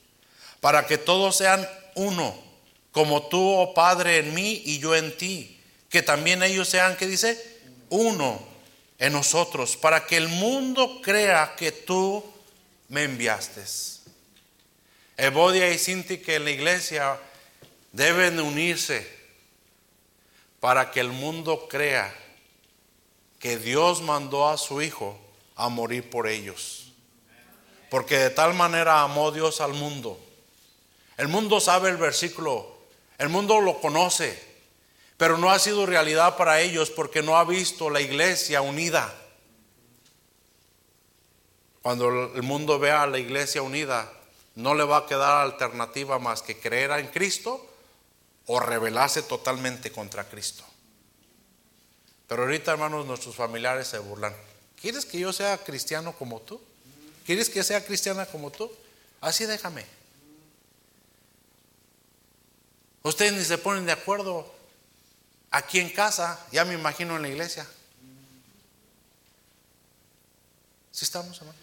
para 0.62 0.86
que 0.86 1.00
todos 1.00 1.38
sean 1.38 1.68
uno, 1.96 2.40
como 2.92 3.30
tú, 3.30 3.42
oh 3.42 3.74
Padre, 3.74 4.20
en 4.20 4.36
mí 4.36 4.62
y 4.64 4.78
yo 4.78 4.96
en 4.96 5.18
ti, 5.18 5.57
que 5.90 6.02
también 6.02 6.44
ellos 6.44 6.68
sean, 6.68 6.98
¿qué 6.98 7.08
dice? 7.08 7.60
Uno 7.90 8.40
en 9.00 9.14
nosotros, 9.14 9.78
para 9.78 10.06
que 10.06 10.18
el 10.18 10.28
mundo 10.28 11.02
crea 11.02 11.56
que 11.56 11.72
tú 11.72 12.24
me 12.90 13.04
enviaste. 13.04 13.64
Evodia 15.18 15.70
y 15.72 15.78
Sinti 15.78 16.18
que 16.18 16.36
en 16.36 16.46
la 16.46 16.52
iglesia 16.52 17.20
deben 17.92 18.40
unirse 18.40 19.18
para 20.60 20.92
que 20.92 21.00
el 21.00 21.10
mundo 21.10 21.68
crea 21.68 22.14
que 23.40 23.58
Dios 23.58 24.02
mandó 24.02 24.50
a 24.50 24.58
su 24.58 24.82
Hijo 24.82 25.18
a 25.56 25.70
morir 25.70 26.10
por 26.10 26.28
ellos. 26.28 26.92
Porque 27.90 28.18
de 28.18 28.30
tal 28.30 28.54
manera 28.54 29.02
amó 29.02 29.32
Dios 29.32 29.62
al 29.62 29.74
mundo. 29.74 30.20
El 31.18 31.28
mundo 31.28 31.60
sabe 31.60 31.90
el 31.90 31.98
versículo, 31.98 32.78
el 33.18 33.30
mundo 33.30 33.60
lo 33.60 33.80
conoce, 33.80 34.47
pero 35.18 35.38
no 35.40 35.50
ha 35.50 35.58
sido 35.58 35.86
realidad 35.86 36.38
para 36.38 36.62
ellos 36.62 36.92
porque 36.92 37.24
no 37.24 37.38
ha 37.38 37.44
visto 37.44 37.90
la 37.90 38.02
iglesia 38.02 38.62
unida. 38.62 39.14
Cuando 41.82 42.34
el 42.36 42.44
mundo 42.44 42.78
vea 42.78 43.04
a 43.04 43.08
la 43.08 43.18
iglesia 43.18 43.64
unida, 43.64 44.12
no 44.56 44.76
le 44.76 44.84
va 44.84 44.98
a 44.98 45.06
quedar 45.08 45.42
alternativa 45.42 46.20
más 46.20 46.42
que 46.42 46.60
creer 46.60 46.92
en 46.92 47.08
Cristo 47.08 47.66
o 48.46 48.60
rebelarse 48.60 49.24
totalmente 49.24 49.92
contra 49.92 50.28
Cristo. 50.30 50.64
Pero 52.28 52.44
ahorita, 52.44 52.72
hermanos, 52.74 53.06
nuestros 53.06 53.36
familiares 53.36 53.88
se 53.88 54.00
burlan. 54.00 54.36
¿Quieres 54.80 55.06
que 55.06 55.20
yo 55.20 55.34
sea 55.34 55.58
cristiano 55.58 56.14
como 56.14 56.42
tú? 56.42 56.62
¿Quieres 57.26 57.50
que 57.50 57.64
sea 57.64 57.84
cristiana 57.84 58.26
como 58.26 58.52
tú? 58.52 58.72
Así 59.22 59.46
déjame. 59.46 59.86
Ustedes 63.04 63.34
ni 63.34 63.44
se 63.44 63.58
ponen 63.58 63.86
de 63.86 63.94
acuerdo 63.94 64.57
aquí 65.52 65.80
en 65.80 65.90
casa, 65.90 66.40
ya 66.52 66.66
me 66.66 66.74
imagino 66.74 67.16
en 67.16 67.22
la 67.22 67.28
iglesia. 67.30 67.68
¿Sí 70.92 71.06
estamos, 71.06 71.38
hermanos? 71.38 71.62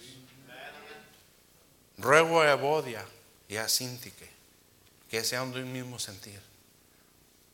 Ruego 1.99 2.41
a 2.41 2.51
Evodia 2.51 3.05
y 3.49 3.57
a 3.57 3.69
Sintique 3.69 4.35
que 5.11 5.23
sean 5.23 5.53
de 5.53 5.63
un 5.63 5.73
mismo 5.73 5.99
sentir, 5.99 6.41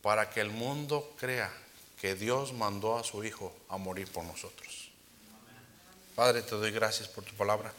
para 0.01 0.31
que 0.31 0.41
el 0.41 0.49
mundo 0.49 1.15
crea 1.19 1.53
que 2.01 2.15
Dios 2.15 2.55
mandó 2.55 2.99
a 2.99 3.05
su 3.05 3.23
Hijo 3.23 3.55
a 3.69 3.77
morir 3.77 4.11
por 4.11 4.25
nosotros. 4.25 4.91
Padre, 6.17 6.41
te 6.41 6.55
doy 6.55 6.71
gracias 6.71 7.09
por 7.09 7.23
tu 7.25 7.35
palabra. 7.35 7.73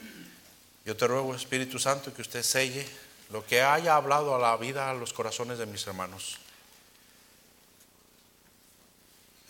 Yo 0.85 0.95
te 0.95 1.07
ruego, 1.07 1.33
Espíritu 1.33 1.79
Santo, 1.79 2.13
que 2.13 2.21
usted 2.21 2.43
selle 2.43 2.87
lo 3.31 3.45
que 3.45 3.61
haya 3.61 3.95
hablado 3.95 4.35
a 4.35 4.39
la 4.39 4.55
vida, 4.57 4.91
a 4.91 4.93
los 4.93 5.13
corazones 5.13 5.57
de 5.57 5.65
mis 5.65 5.85
hermanos. 5.87 6.37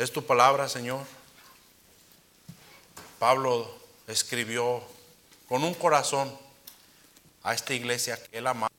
Es 0.02 0.12
tu 0.12 0.26
palabra, 0.26 0.68
Señor. 0.68 1.06
Pablo 3.20 3.72
escribió 4.08 4.82
con 5.48 5.64
un 5.64 5.76
corazón 5.76 6.36
a 7.44 7.54
esta 7.54 7.76
iglesia 7.76 8.18
que 8.18 8.40
él 8.40 8.48
amaba. 8.48 8.72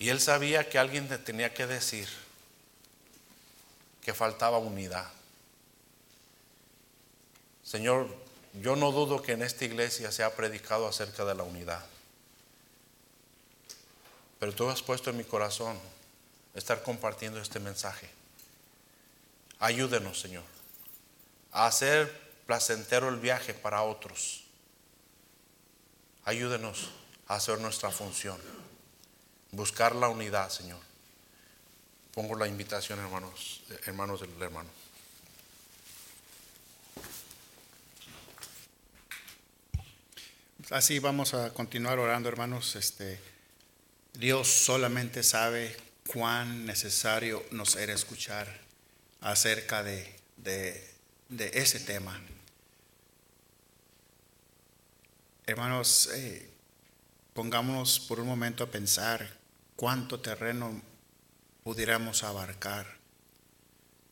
Y 0.00 0.08
él 0.08 0.20
sabía 0.20 0.68
que 0.68 0.80
alguien 0.80 1.08
le 1.08 1.16
tenía 1.18 1.54
que 1.54 1.68
decir 1.68 2.08
que 4.02 4.12
faltaba 4.12 4.58
unidad. 4.58 5.08
Señor, 7.62 8.08
yo 8.54 8.74
no 8.74 8.90
dudo 8.90 9.22
que 9.22 9.30
en 9.30 9.42
esta 9.42 9.64
iglesia 9.64 10.10
se 10.10 10.24
ha 10.24 10.34
predicado 10.34 10.88
acerca 10.88 11.24
de 11.24 11.36
la 11.36 11.44
unidad. 11.44 11.86
Pero 14.40 14.52
tú 14.52 14.68
has 14.68 14.82
puesto 14.82 15.10
en 15.10 15.18
mi 15.18 15.24
corazón 15.24 15.78
estar 16.56 16.82
compartiendo 16.82 17.40
este 17.40 17.60
mensaje. 17.60 18.18
Ayúdenos, 19.60 20.18
Señor, 20.18 20.44
a 21.52 21.66
hacer 21.66 22.10
placentero 22.46 23.10
el 23.10 23.20
viaje 23.20 23.52
para 23.52 23.82
otros. 23.82 24.44
Ayúdenos 26.24 26.88
a 27.28 27.34
hacer 27.34 27.60
nuestra 27.60 27.90
función, 27.90 28.40
buscar 29.52 29.94
la 29.94 30.08
unidad, 30.08 30.48
Señor. 30.48 30.80
Pongo 32.14 32.36
la 32.36 32.48
invitación, 32.48 32.98
hermanos, 33.00 33.62
hermanos 33.84 34.22
del 34.22 34.30
hermano. 34.40 34.70
Así 40.70 41.00
vamos 41.00 41.34
a 41.34 41.52
continuar 41.52 41.98
orando, 41.98 42.30
hermanos. 42.30 42.76
Este, 42.76 43.20
Dios 44.14 44.48
solamente 44.48 45.22
sabe 45.22 45.76
cuán 46.06 46.64
necesario 46.64 47.44
nos 47.50 47.76
era 47.76 47.92
escuchar 47.92 48.69
acerca 49.20 49.82
de, 49.82 50.14
de, 50.36 51.50
ese 51.54 51.80
tema. 51.80 52.20
Hermanos, 55.46 56.10
eh, 56.14 56.50
pongámonos 57.34 58.00
por 58.00 58.20
un 58.20 58.26
momento 58.26 58.64
a 58.64 58.70
pensar 58.70 59.38
cuánto 59.76 60.20
terreno 60.20 60.80
pudiéramos 61.62 62.22
abarcar, 62.22 62.98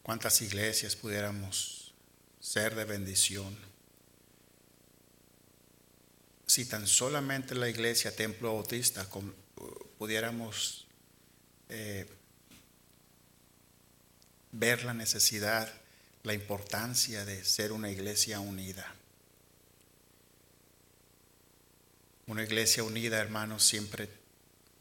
cuántas 0.02 0.42
iglesias 0.42 0.96
pudiéramos 0.96 1.94
ser 2.40 2.74
de 2.74 2.84
bendición. 2.84 3.56
Si 6.46 6.64
tan 6.64 6.86
solamente 6.86 7.54
la 7.54 7.68
iglesia 7.68 8.14
Templo 8.14 8.54
Bautista 8.54 9.06
pudiéramos 9.98 10.86
eh, 11.68 12.06
ver 14.58 14.84
la 14.84 14.92
necesidad, 14.92 15.72
la 16.24 16.34
importancia 16.34 17.24
de 17.24 17.44
ser 17.44 17.72
una 17.72 17.90
iglesia 17.90 18.40
unida. 18.40 18.94
Una 22.26 22.42
iglesia 22.42 22.82
unida, 22.82 23.18
hermanos, 23.18 23.64
siempre 23.64 24.10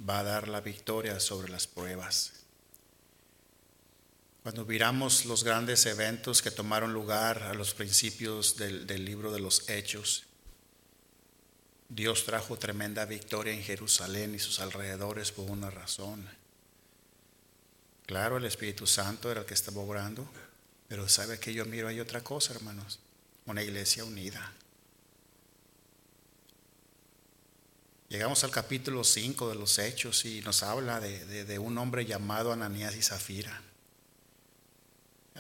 va 0.07 0.19
a 0.19 0.23
dar 0.23 0.47
la 0.47 0.61
victoria 0.61 1.19
sobre 1.19 1.49
las 1.49 1.67
pruebas. 1.67 2.34
Cuando 4.43 4.65
miramos 4.65 5.25
los 5.25 5.43
grandes 5.43 5.86
eventos 5.86 6.41
que 6.41 6.51
tomaron 6.51 6.93
lugar 6.93 7.43
a 7.43 7.53
los 7.53 7.73
principios 7.73 8.57
del, 8.57 8.88
del 8.88 9.05
libro 9.05 9.32
de 9.32 9.39
los 9.39 9.69
Hechos, 9.69 10.23
Dios 11.89 12.25
trajo 12.25 12.57
tremenda 12.57 13.05
victoria 13.05 13.53
en 13.53 13.63
Jerusalén 13.63 14.36
y 14.36 14.39
sus 14.39 14.59
alrededores 14.59 15.32
por 15.32 15.49
una 15.49 15.69
razón. 15.69 16.28
Claro, 18.08 18.38
el 18.38 18.45
Espíritu 18.45 18.88
Santo 18.88 19.30
era 19.30 19.41
el 19.41 19.45
que 19.45 19.53
estaba 19.53 19.82
obrando, 19.82 20.26
pero 20.88 21.10
sabe 21.10 21.39
que 21.39 21.53
yo 21.53 21.66
miro 21.66 21.89
hay 21.89 21.99
otra 21.99 22.24
cosa, 22.24 22.53
hermanos, 22.53 22.99
una 23.45 23.62
iglesia 23.62 24.05
unida. 24.05 24.53
Llegamos 28.08 28.45
al 28.45 28.51
capítulo 28.51 29.03
5 29.03 29.49
de 29.49 29.55
los 29.55 29.78
Hechos 29.78 30.24
y 30.24 30.39
nos 30.39 30.64
habla 30.64 31.01
de, 31.01 31.60
un 31.60 31.78
hombre 31.78 32.05
llamado 32.05 32.53
Ananías 32.53 32.95
y 32.95 33.01
Zafira. 33.01 33.62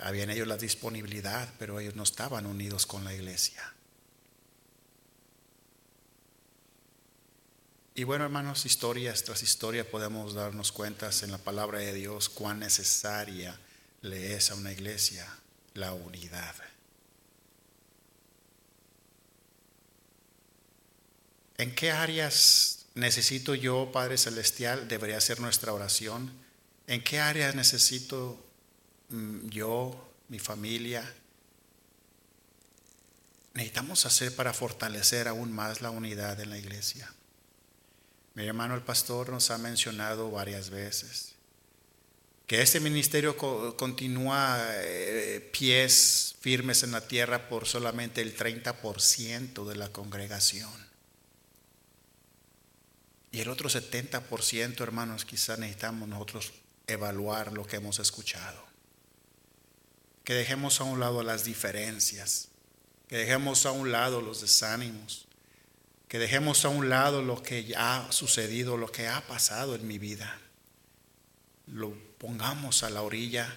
Habían 0.03 0.29
ellos 0.29 0.45
la 0.45 0.57
disponibilidad, 0.57 1.47
pero 1.57 1.79
ellos 1.79 1.95
no 1.95 2.03
estaban 2.03 2.45
unidos 2.45 2.85
con 2.85 3.05
la 3.05 3.13
iglesia. 3.13 3.76
Y 7.97 8.03
bueno, 8.03 8.25
hermanos, 8.25 8.67
historias 8.67 9.23
tras 9.23 9.41
historia 9.41 9.89
podemos 9.89 10.35
darnos 10.35 10.71
cuenta 10.71 11.09
en 11.23 11.31
la 11.31 11.39
palabra 11.39 11.79
de 11.79 11.95
Dios 11.95 12.29
cuán 12.29 12.59
necesaria 12.59 13.59
le 14.03 14.35
es 14.35 14.51
a 14.51 14.53
una 14.53 14.71
iglesia 14.71 15.27
la 15.73 15.93
unidad. 15.93 16.53
¿En 21.57 21.73
qué 21.73 21.89
áreas 21.89 22.85
necesito 22.93 23.55
yo, 23.55 23.89
Padre 23.91 24.19
Celestial, 24.19 24.87
debería 24.87 25.19
ser 25.19 25.39
nuestra 25.39 25.73
oración? 25.73 26.31
¿En 26.85 27.03
qué 27.03 27.19
áreas 27.19 27.55
necesito 27.55 28.39
mm, 29.09 29.49
yo, 29.49 30.13
mi 30.29 30.37
familia? 30.37 31.15
Necesitamos 33.55 34.05
hacer 34.05 34.35
para 34.35 34.53
fortalecer 34.53 35.27
aún 35.27 35.51
más 35.51 35.81
la 35.81 35.89
unidad 35.89 36.39
en 36.39 36.51
la 36.51 36.59
iglesia. 36.59 37.11
Mi 38.37 38.45
hermano 38.45 38.75
el 38.75 38.83
pastor 38.83 39.31
nos 39.31 39.49
ha 39.49 39.57
mencionado 39.57 40.29
varias 40.29 40.69
veces 40.69 41.33
que 42.45 42.61
este 42.61 42.79
ministerio 42.79 43.35
continúa 43.75 44.63
eh, 44.75 45.49
pies 45.51 46.35
firmes 46.39 46.83
en 46.83 46.91
la 46.91 47.07
tierra 47.07 47.49
por 47.49 47.65
solamente 47.65 48.21
el 48.21 48.37
30% 48.37 49.65
de 49.65 49.75
la 49.75 49.91
congregación. 49.91 50.69
Y 53.31 53.39
el 53.39 53.49
otro 53.49 53.71
70%, 53.71 54.81
hermanos, 54.81 55.25
quizás 55.25 55.57
necesitamos 55.57 56.07
nosotros 56.07 56.53
evaluar 56.85 57.53
lo 57.53 57.65
que 57.65 57.77
hemos 57.77 57.97
escuchado. 57.97 58.63
Que 60.23 60.35
dejemos 60.35 60.79
a 60.79 60.83
un 60.83 60.99
lado 60.99 61.23
las 61.23 61.43
diferencias, 61.43 62.49
que 63.07 63.17
dejemos 63.17 63.65
a 63.65 63.71
un 63.71 63.91
lado 63.91 64.21
los 64.21 64.41
desánimos, 64.41 65.26
que 66.07 66.19
dejemos 66.19 66.63
a 66.65 66.69
un 66.69 66.89
lado 66.89 67.21
lo 67.21 67.41
que 67.41 67.65
ya 67.65 68.05
ha 68.05 68.11
sucedido, 68.11 68.77
lo 68.77 68.91
que 68.91 69.07
ha 69.07 69.25
pasado 69.27 69.75
en 69.75 69.87
mi 69.87 69.99
vida. 69.99 70.39
Lo 71.67 71.93
pongamos 72.17 72.83
a 72.83 72.89
la 72.89 73.01
orilla 73.01 73.53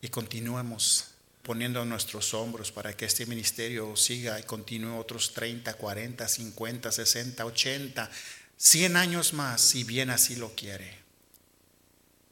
y 0.00 0.08
continuemos 0.08 1.08
poniendo 1.42 1.84
nuestros 1.84 2.32
hombros 2.32 2.70
para 2.70 2.96
que 2.96 3.06
este 3.06 3.26
ministerio 3.26 3.96
siga 3.96 4.38
y 4.38 4.44
continúe 4.44 4.96
otros 4.96 5.32
30, 5.34 5.74
40, 5.74 6.28
50, 6.28 6.92
60, 6.92 7.44
80, 7.44 8.10
100 8.56 8.96
años 8.96 9.32
más, 9.32 9.60
si 9.60 9.84
bien 9.84 10.10
así 10.10 10.36
lo 10.36 10.54
quiere. 10.54 10.98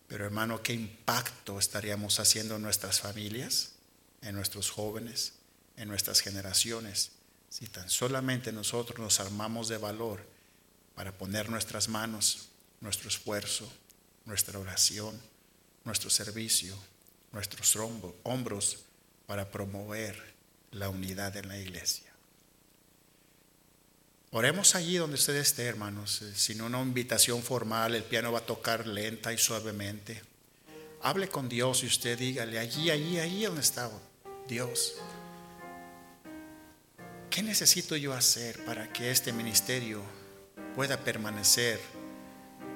Pero 0.07 0.25
hermano, 0.25 0.63
¿qué 0.63 0.73
impacto 0.73 1.59
estaríamos 1.59 2.21
haciendo 2.21 2.57
en 2.57 2.63
nuestras 2.63 3.01
familias, 3.01 3.73
en 4.23 4.37
nuestros 4.37 4.71
jóvenes, 4.71 5.35
en 5.77 5.89
nuestras 5.89 6.21
generaciones, 6.21 7.13
si 7.49 7.67
tan 7.67 7.89
solamente 7.89 8.53
nosotros 8.53 8.99
nos 8.99 9.21
armamos 9.21 9.69
de 9.69 9.79
valor 9.79 10.25
para 10.95 11.13
poner 11.13 11.49
nuestras 11.49 11.89
manos, 11.89 12.49
nuestro 12.81 13.09
esfuerzo, 13.09 13.71
nuestra 14.25 14.59
oración, 14.59 15.21
nuestro 15.85 16.11
servicio, 16.11 16.77
nuestros 17.33 17.77
hombros 18.25 18.79
para 19.27 19.51
promover 19.51 20.35
la 20.73 20.89
unidad 20.89 21.37
en 21.37 21.49
la 21.49 21.59
iglesia? 21.59 22.09
Oremos 24.31 24.75
allí 24.75 24.97
donde 24.99 25.15
usted 25.15 25.37
esté, 25.37 25.65
hermanos. 25.65 26.21
Eh, 26.21 26.35
sin 26.35 26.61
una 26.61 26.83
invitación 26.83 27.43
formal, 27.43 27.95
el 27.95 28.03
piano 28.03 28.31
va 28.31 28.41
a 28.41 28.47
tocar 28.47 28.87
lenta 28.87 29.33
y 29.33 29.39
suavemente. 29.39 30.23
Hable 31.03 31.29
con 31.29 31.49
Dios 31.49 31.83
y 31.83 31.87
usted 31.87 32.19
dígale, 32.19 32.59
allí, 32.59 32.91
allí, 32.91 33.19
allí 33.19 33.45
donde 33.45 33.63
está 33.63 33.91
Dios. 34.47 34.97
¿Qué 37.39 37.45
necesito 37.45 37.95
yo 37.95 38.15
hacer 38.15 38.65
para 38.65 38.93
que 38.93 39.13
este 39.13 39.33
ministerio 39.33 40.03
pueda 40.75 40.97
permanecer 40.97 41.79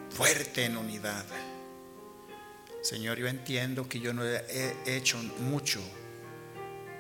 fuerte 0.09 0.65
en 0.65 0.77
unidad? 0.77 1.25
Señor, 2.81 3.19
yo 3.19 3.27
entiendo 3.27 3.89
que 3.89 3.99
yo 3.99 4.15
no 4.15 4.25
he 4.25 4.77
hecho 4.87 5.19
mucho 5.41 5.81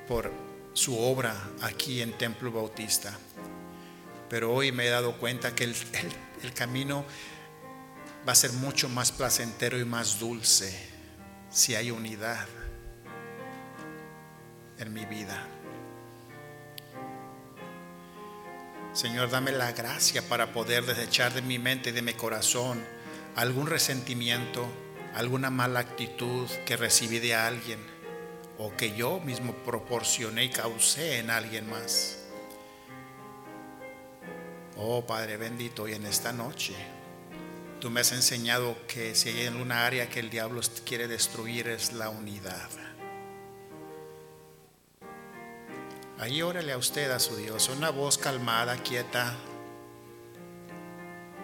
por 0.08 0.32
su 0.72 0.98
obra 0.98 1.36
aquí 1.60 2.02
en 2.02 2.18
Templo 2.18 2.50
Bautista 2.50 3.16
pero 4.28 4.52
hoy 4.52 4.72
me 4.72 4.88
he 4.88 4.90
dado 4.90 5.16
cuenta 5.18 5.54
que 5.54 5.62
el, 5.62 5.76
camino 6.54 7.04
va 8.26 8.32
a 8.32 8.34
ser 8.34 8.52
mucho 8.54 8.88
más 8.88 9.12
placentero 9.12 9.78
y 9.78 9.84
más 9.84 10.18
dulce 10.18 10.76
si 11.48 11.76
hay 11.76 11.92
unidad 11.92 12.44
en 14.80 14.92
mi 14.92 15.04
vida. 15.04 15.46
Señor, 18.92 19.30
dame 19.30 19.52
la 19.52 19.72
gracia 19.72 20.20
para 20.28 20.52
poder 20.52 20.84
desechar 20.84 21.32
de 21.32 21.40
mi 21.40 21.58
mente 21.58 21.90
y 21.90 21.92
de 21.92 22.02
mi 22.02 22.12
corazón 22.12 22.84
algún 23.36 23.66
resentimiento, 23.66 24.66
alguna 25.14 25.48
mala 25.48 25.80
actitud 25.80 26.46
que 26.66 26.76
recibí 26.76 27.18
de 27.18 27.34
alguien 27.34 27.78
o 28.58 28.76
que 28.76 28.94
yo 28.94 29.18
mismo 29.20 29.54
proporcioné 29.64 30.44
y 30.44 30.50
causé 30.50 31.18
en 31.18 31.30
alguien 31.30 31.70
más. 31.70 32.18
Oh 34.76 35.06
Padre 35.06 35.38
bendito, 35.38 35.88
y 35.88 35.94
en 35.94 36.04
esta 36.04 36.34
noche 36.34 36.74
tú 37.80 37.88
me 37.88 38.00
has 38.00 38.12
enseñado 38.12 38.76
que 38.86 39.14
si 39.14 39.30
hay 39.30 39.46
en 39.46 39.56
una 39.56 39.86
área 39.86 40.10
que 40.10 40.20
el 40.20 40.28
diablo 40.28 40.60
quiere 40.84 41.08
destruir 41.08 41.68
es 41.68 41.94
la 41.94 42.10
unidad. 42.10 42.68
Ahí 46.22 46.40
órale 46.40 46.70
a 46.70 46.78
usted, 46.78 47.10
a 47.10 47.18
su 47.18 47.34
Dios, 47.34 47.68
una 47.68 47.90
voz 47.90 48.16
calmada, 48.16 48.76
quieta. 48.76 49.34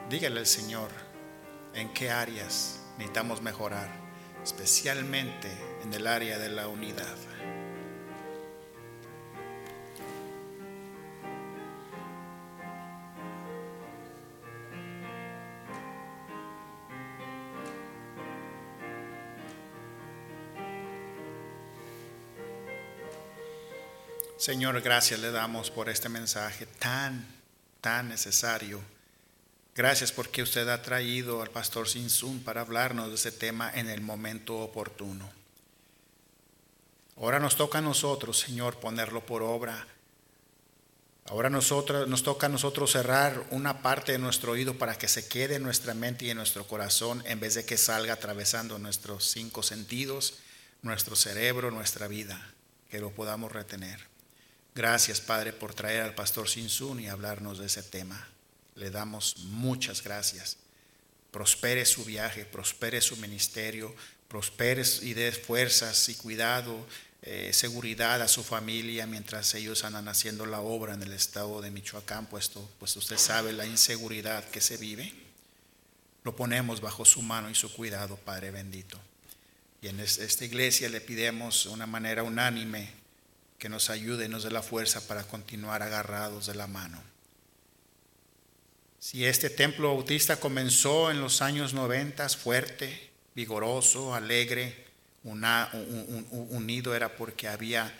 Dígale 0.08 0.38
al 0.38 0.46
Señor 0.46 0.88
en 1.74 1.92
qué 1.92 2.12
áreas 2.12 2.78
necesitamos 2.96 3.42
mejorar, 3.42 3.90
especialmente 4.44 5.50
en 5.82 5.92
el 5.92 6.06
área 6.06 6.38
de 6.38 6.50
la 6.50 6.68
unidad. 6.68 7.16
Señor, 24.38 24.80
gracias 24.82 25.18
le 25.18 25.32
damos 25.32 25.68
por 25.68 25.88
este 25.88 26.08
mensaje 26.08 26.64
tan, 26.64 27.26
tan 27.80 28.08
necesario. 28.08 28.80
Gracias 29.74 30.12
porque 30.12 30.42
usted 30.42 30.68
ha 30.68 30.80
traído 30.80 31.42
al 31.42 31.50
pastor 31.50 31.88
Sinsun 31.88 32.44
para 32.44 32.60
hablarnos 32.60 33.08
de 33.08 33.16
ese 33.16 33.32
tema 33.32 33.68
en 33.74 33.88
el 33.88 34.00
momento 34.00 34.56
oportuno. 34.58 35.28
Ahora 37.16 37.40
nos 37.40 37.56
toca 37.56 37.78
a 37.78 37.80
nosotros, 37.82 38.38
Señor, 38.38 38.78
ponerlo 38.78 39.26
por 39.26 39.42
obra. 39.42 39.88
Ahora 41.26 41.50
nosotros, 41.50 42.06
nos 42.06 42.22
toca 42.22 42.46
a 42.46 42.48
nosotros 42.50 42.92
cerrar 42.92 43.44
una 43.50 43.82
parte 43.82 44.12
de 44.12 44.18
nuestro 44.18 44.52
oído 44.52 44.78
para 44.78 44.96
que 44.96 45.08
se 45.08 45.26
quede 45.26 45.56
en 45.56 45.64
nuestra 45.64 45.94
mente 45.94 46.26
y 46.26 46.30
en 46.30 46.36
nuestro 46.36 46.64
corazón 46.64 47.24
en 47.26 47.40
vez 47.40 47.54
de 47.54 47.64
que 47.64 47.76
salga 47.76 48.12
atravesando 48.12 48.78
nuestros 48.78 49.24
cinco 49.32 49.64
sentidos, 49.64 50.34
nuestro 50.82 51.16
cerebro, 51.16 51.72
nuestra 51.72 52.06
vida, 52.06 52.54
que 52.88 53.00
lo 53.00 53.10
podamos 53.10 53.50
retener. 53.50 54.17
Gracias, 54.78 55.20
Padre, 55.20 55.52
por 55.52 55.74
traer 55.74 56.02
al 56.02 56.14
pastor 56.14 56.48
Sinsun 56.48 57.00
y 57.00 57.08
hablarnos 57.08 57.58
de 57.58 57.66
ese 57.66 57.82
tema. 57.82 58.28
Le 58.76 58.90
damos 58.90 59.38
muchas 59.38 60.04
gracias. 60.04 60.56
Prospere 61.32 61.84
su 61.84 62.04
viaje, 62.04 62.44
prospere 62.44 63.00
su 63.00 63.16
ministerio, 63.16 63.92
prospere 64.28 64.84
y 65.02 65.14
dé 65.14 65.32
fuerzas 65.32 66.08
y 66.10 66.14
cuidado, 66.14 66.86
eh, 67.22 67.50
seguridad 67.52 68.22
a 68.22 68.28
su 68.28 68.44
familia 68.44 69.04
mientras 69.08 69.52
ellos 69.54 69.82
andan 69.82 70.06
haciendo 70.06 70.46
la 70.46 70.60
obra 70.60 70.94
en 70.94 71.02
el 71.02 71.12
estado 71.12 71.60
de 71.60 71.72
Michoacán, 71.72 72.26
puesto 72.26 72.70
pues 72.78 72.94
usted 72.94 73.18
sabe 73.18 73.52
la 73.52 73.66
inseguridad 73.66 74.44
que 74.44 74.60
se 74.60 74.76
vive. 74.76 75.12
Lo 76.22 76.36
ponemos 76.36 76.80
bajo 76.80 77.04
su 77.04 77.20
mano 77.20 77.50
y 77.50 77.56
su 77.56 77.72
cuidado, 77.72 78.16
Padre 78.16 78.52
bendito. 78.52 79.00
Y 79.82 79.88
en 79.88 79.98
esta 79.98 80.44
iglesia 80.44 80.88
le 80.88 81.00
pidemos 81.00 81.64
de 81.64 81.70
una 81.70 81.88
manera 81.88 82.22
unánime 82.22 82.97
que 83.58 83.68
nos 83.68 83.90
ayude 83.90 84.26
y 84.26 84.28
nos 84.28 84.44
dé 84.44 84.50
la 84.50 84.62
fuerza 84.62 85.06
para 85.06 85.24
continuar 85.24 85.82
agarrados 85.82 86.46
de 86.46 86.54
la 86.54 86.66
mano. 86.66 87.02
Si 89.00 89.24
este 89.24 89.50
templo 89.50 89.94
bautista 89.94 90.40
comenzó 90.40 91.10
en 91.10 91.20
los 91.20 91.42
años 91.42 91.72
90 91.72 92.28
fuerte, 92.30 93.10
vigoroso, 93.34 94.14
alegre, 94.14 94.86
unido, 95.22 96.94
era 96.94 97.14
porque 97.16 97.48
había 97.48 97.92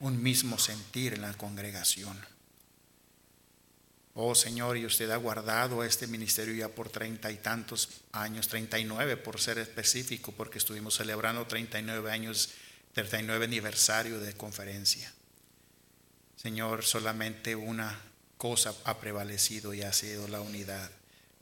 un 0.00 0.22
mismo 0.22 0.58
sentir 0.58 1.14
en 1.14 1.22
la 1.22 1.34
congregación. 1.34 2.18
Oh 4.14 4.34
Señor, 4.34 4.76
y 4.76 4.86
usted 4.86 5.10
ha 5.10 5.16
guardado 5.16 5.84
este 5.84 6.06
ministerio 6.06 6.54
ya 6.54 6.68
por 6.68 6.88
treinta 6.88 7.30
y 7.30 7.36
tantos 7.36 7.88
años, 8.12 8.48
treinta 8.48 8.78
y 8.78 8.84
nueve 8.84 9.16
por 9.16 9.40
ser 9.40 9.58
específico, 9.58 10.32
porque 10.32 10.58
estuvimos 10.58 10.96
celebrando 10.96 11.46
treinta 11.46 11.78
y 11.78 11.82
nueve 11.82 12.10
años 12.10 12.50
39 12.92 13.44
aniversario 13.44 14.18
de 14.20 14.32
conferencia. 14.34 15.12
Señor, 16.36 16.84
solamente 16.84 17.54
una 17.54 18.00
cosa 18.36 18.74
ha 18.84 18.98
prevalecido 18.98 19.74
y 19.74 19.82
ha 19.82 19.92
sido 19.92 20.26
la 20.28 20.40
unidad. 20.40 20.90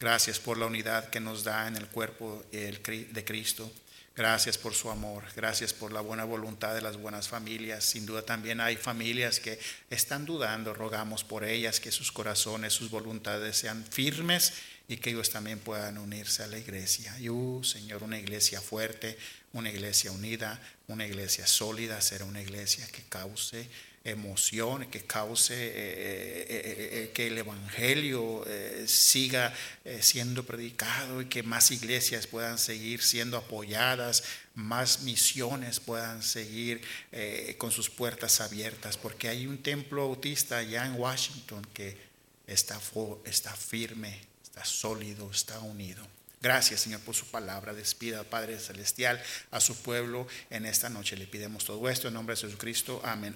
Gracias 0.01 0.38
por 0.38 0.59
la 0.59 0.66
unidad 0.66 1.11
que 1.11 1.20
nos 1.20 1.44
da 1.44 1.68
en 1.68 1.76
el 1.76 1.86
cuerpo 1.86 2.44
de 2.51 3.24
Cristo. 3.24 3.70
Gracias 4.16 4.59
por 4.59 4.74
su 4.74 4.90
amor, 4.90 5.22
gracias 5.36 5.72
por 5.72 5.92
la 5.92 6.01
buena 6.01 6.24
voluntad 6.24 6.74
de 6.74 6.82
las 6.82 6.96
buenas 6.96 7.28
familias. 7.28 7.84
Sin 7.84 8.05
duda 8.05 8.22
también 8.22 8.61
hay 8.61 8.76
familias 8.76 9.38
que 9.38 9.61
están 9.90 10.26
dudando, 10.26 10.74
rogamos 10.74 11.22
por 11.22 11.44
ellas 11.44 11.78
que 11.78 11.92
sus 11.92 12.11
corazones, 12.11 12.72
sus 12.72 12.90
voluntades 12.90 13.59
sean 13.59 13.84
firmes 13.84 14.55
y 14.89 14.97
que 14.97 15.11
ellos 15.11 15.30
también 15.30 15.59
puedan 15.59 15.99
unirse 15.99 16.43
a 16.43 16.47
la 16.47 16.59
iglesia. 16.59 17.14
Y, 17.20 17.28
uh, 17.28 17.62
Señor, 17.62 18.03
una 18.03 18.18
iglesia 18.18 18.61
fuerte, 18.61 19.18
una 19.53 19.70
iglesia 19.70 20.11
unida, 20.11 20.61
una 20.89 21.07
iglesia 21.07 21.47
sólida, 21.47 22.01
será 22.01 22.24
una 22.24 22.41
iglesia 22.41 22.86
que 22.89 23.03
cause 23.03 23.68
emoción, 24.05 24.86
que 24.91 25.05
cause 25.05 25.55
eh, 25.55 25.68
eh, 25.68 26.91
eh, 26.93 27.11
que 27.12 27.26
el 27.26 27.39
Evangelio 27.39 28.45
siga 28.86 29.55
siendo 30.01 30.45
predicado 30.45 31.20
y 31.22 31.26
que 31.26 31.43
más 31.43 31.70
iglesias 31.70 32.26
puedan 32.26 32.59
seguir 32.59 33.03
siendo 33.03 33.36
apoyadas, 33.36 34.24
más 34.55 35.03
misiones 35.03 35.80
puedan 35.80 36.22
seguir 36.22 36.80
con 37.59 37.70
sus 37.70 37.91
puertas 37.91 38.41
abiertas, 38.41 38.97
porque 38.97 39.28
hay 39.28 39.47
un 39.47 39.59
templo 39.59 40.03
autista 40.03 40.59
allá 40.59 40.86
en 40.86 40.95
Washington 40.95 41.66
que 41.74 41.97
está, 42.47 42.80
está 43.24 43.55
firme, 43.55 44.20
sólido, 44.65 45.31
está 45.31 45.59
unido. 45.61 46.07
Gracias, 46.41 46.83
Señor, 46.83 47.01
por 47.01 47.17
su 47.17 47.27
palabra. 47.27 47.75
Despida, 47.75 48.23
Padre 48.23 48.59
Celestial, 48.61 49.21
a 49.51 49.61
su 49.61 49.77
pueblo 49.77 50.27
en 50.51 50.67
esta 50.67 50.89
noche. 50.89 51.17
Le 51.17 51.27
pidemos 51.27 51.65
todo 51.65 51.89
esto 51.89 52.09
en 52.09 52.15
nombre 52.15 52.37
de 52.37 52.43
Jesucristo. 52.43 53.01
Amén. 53.05 53.35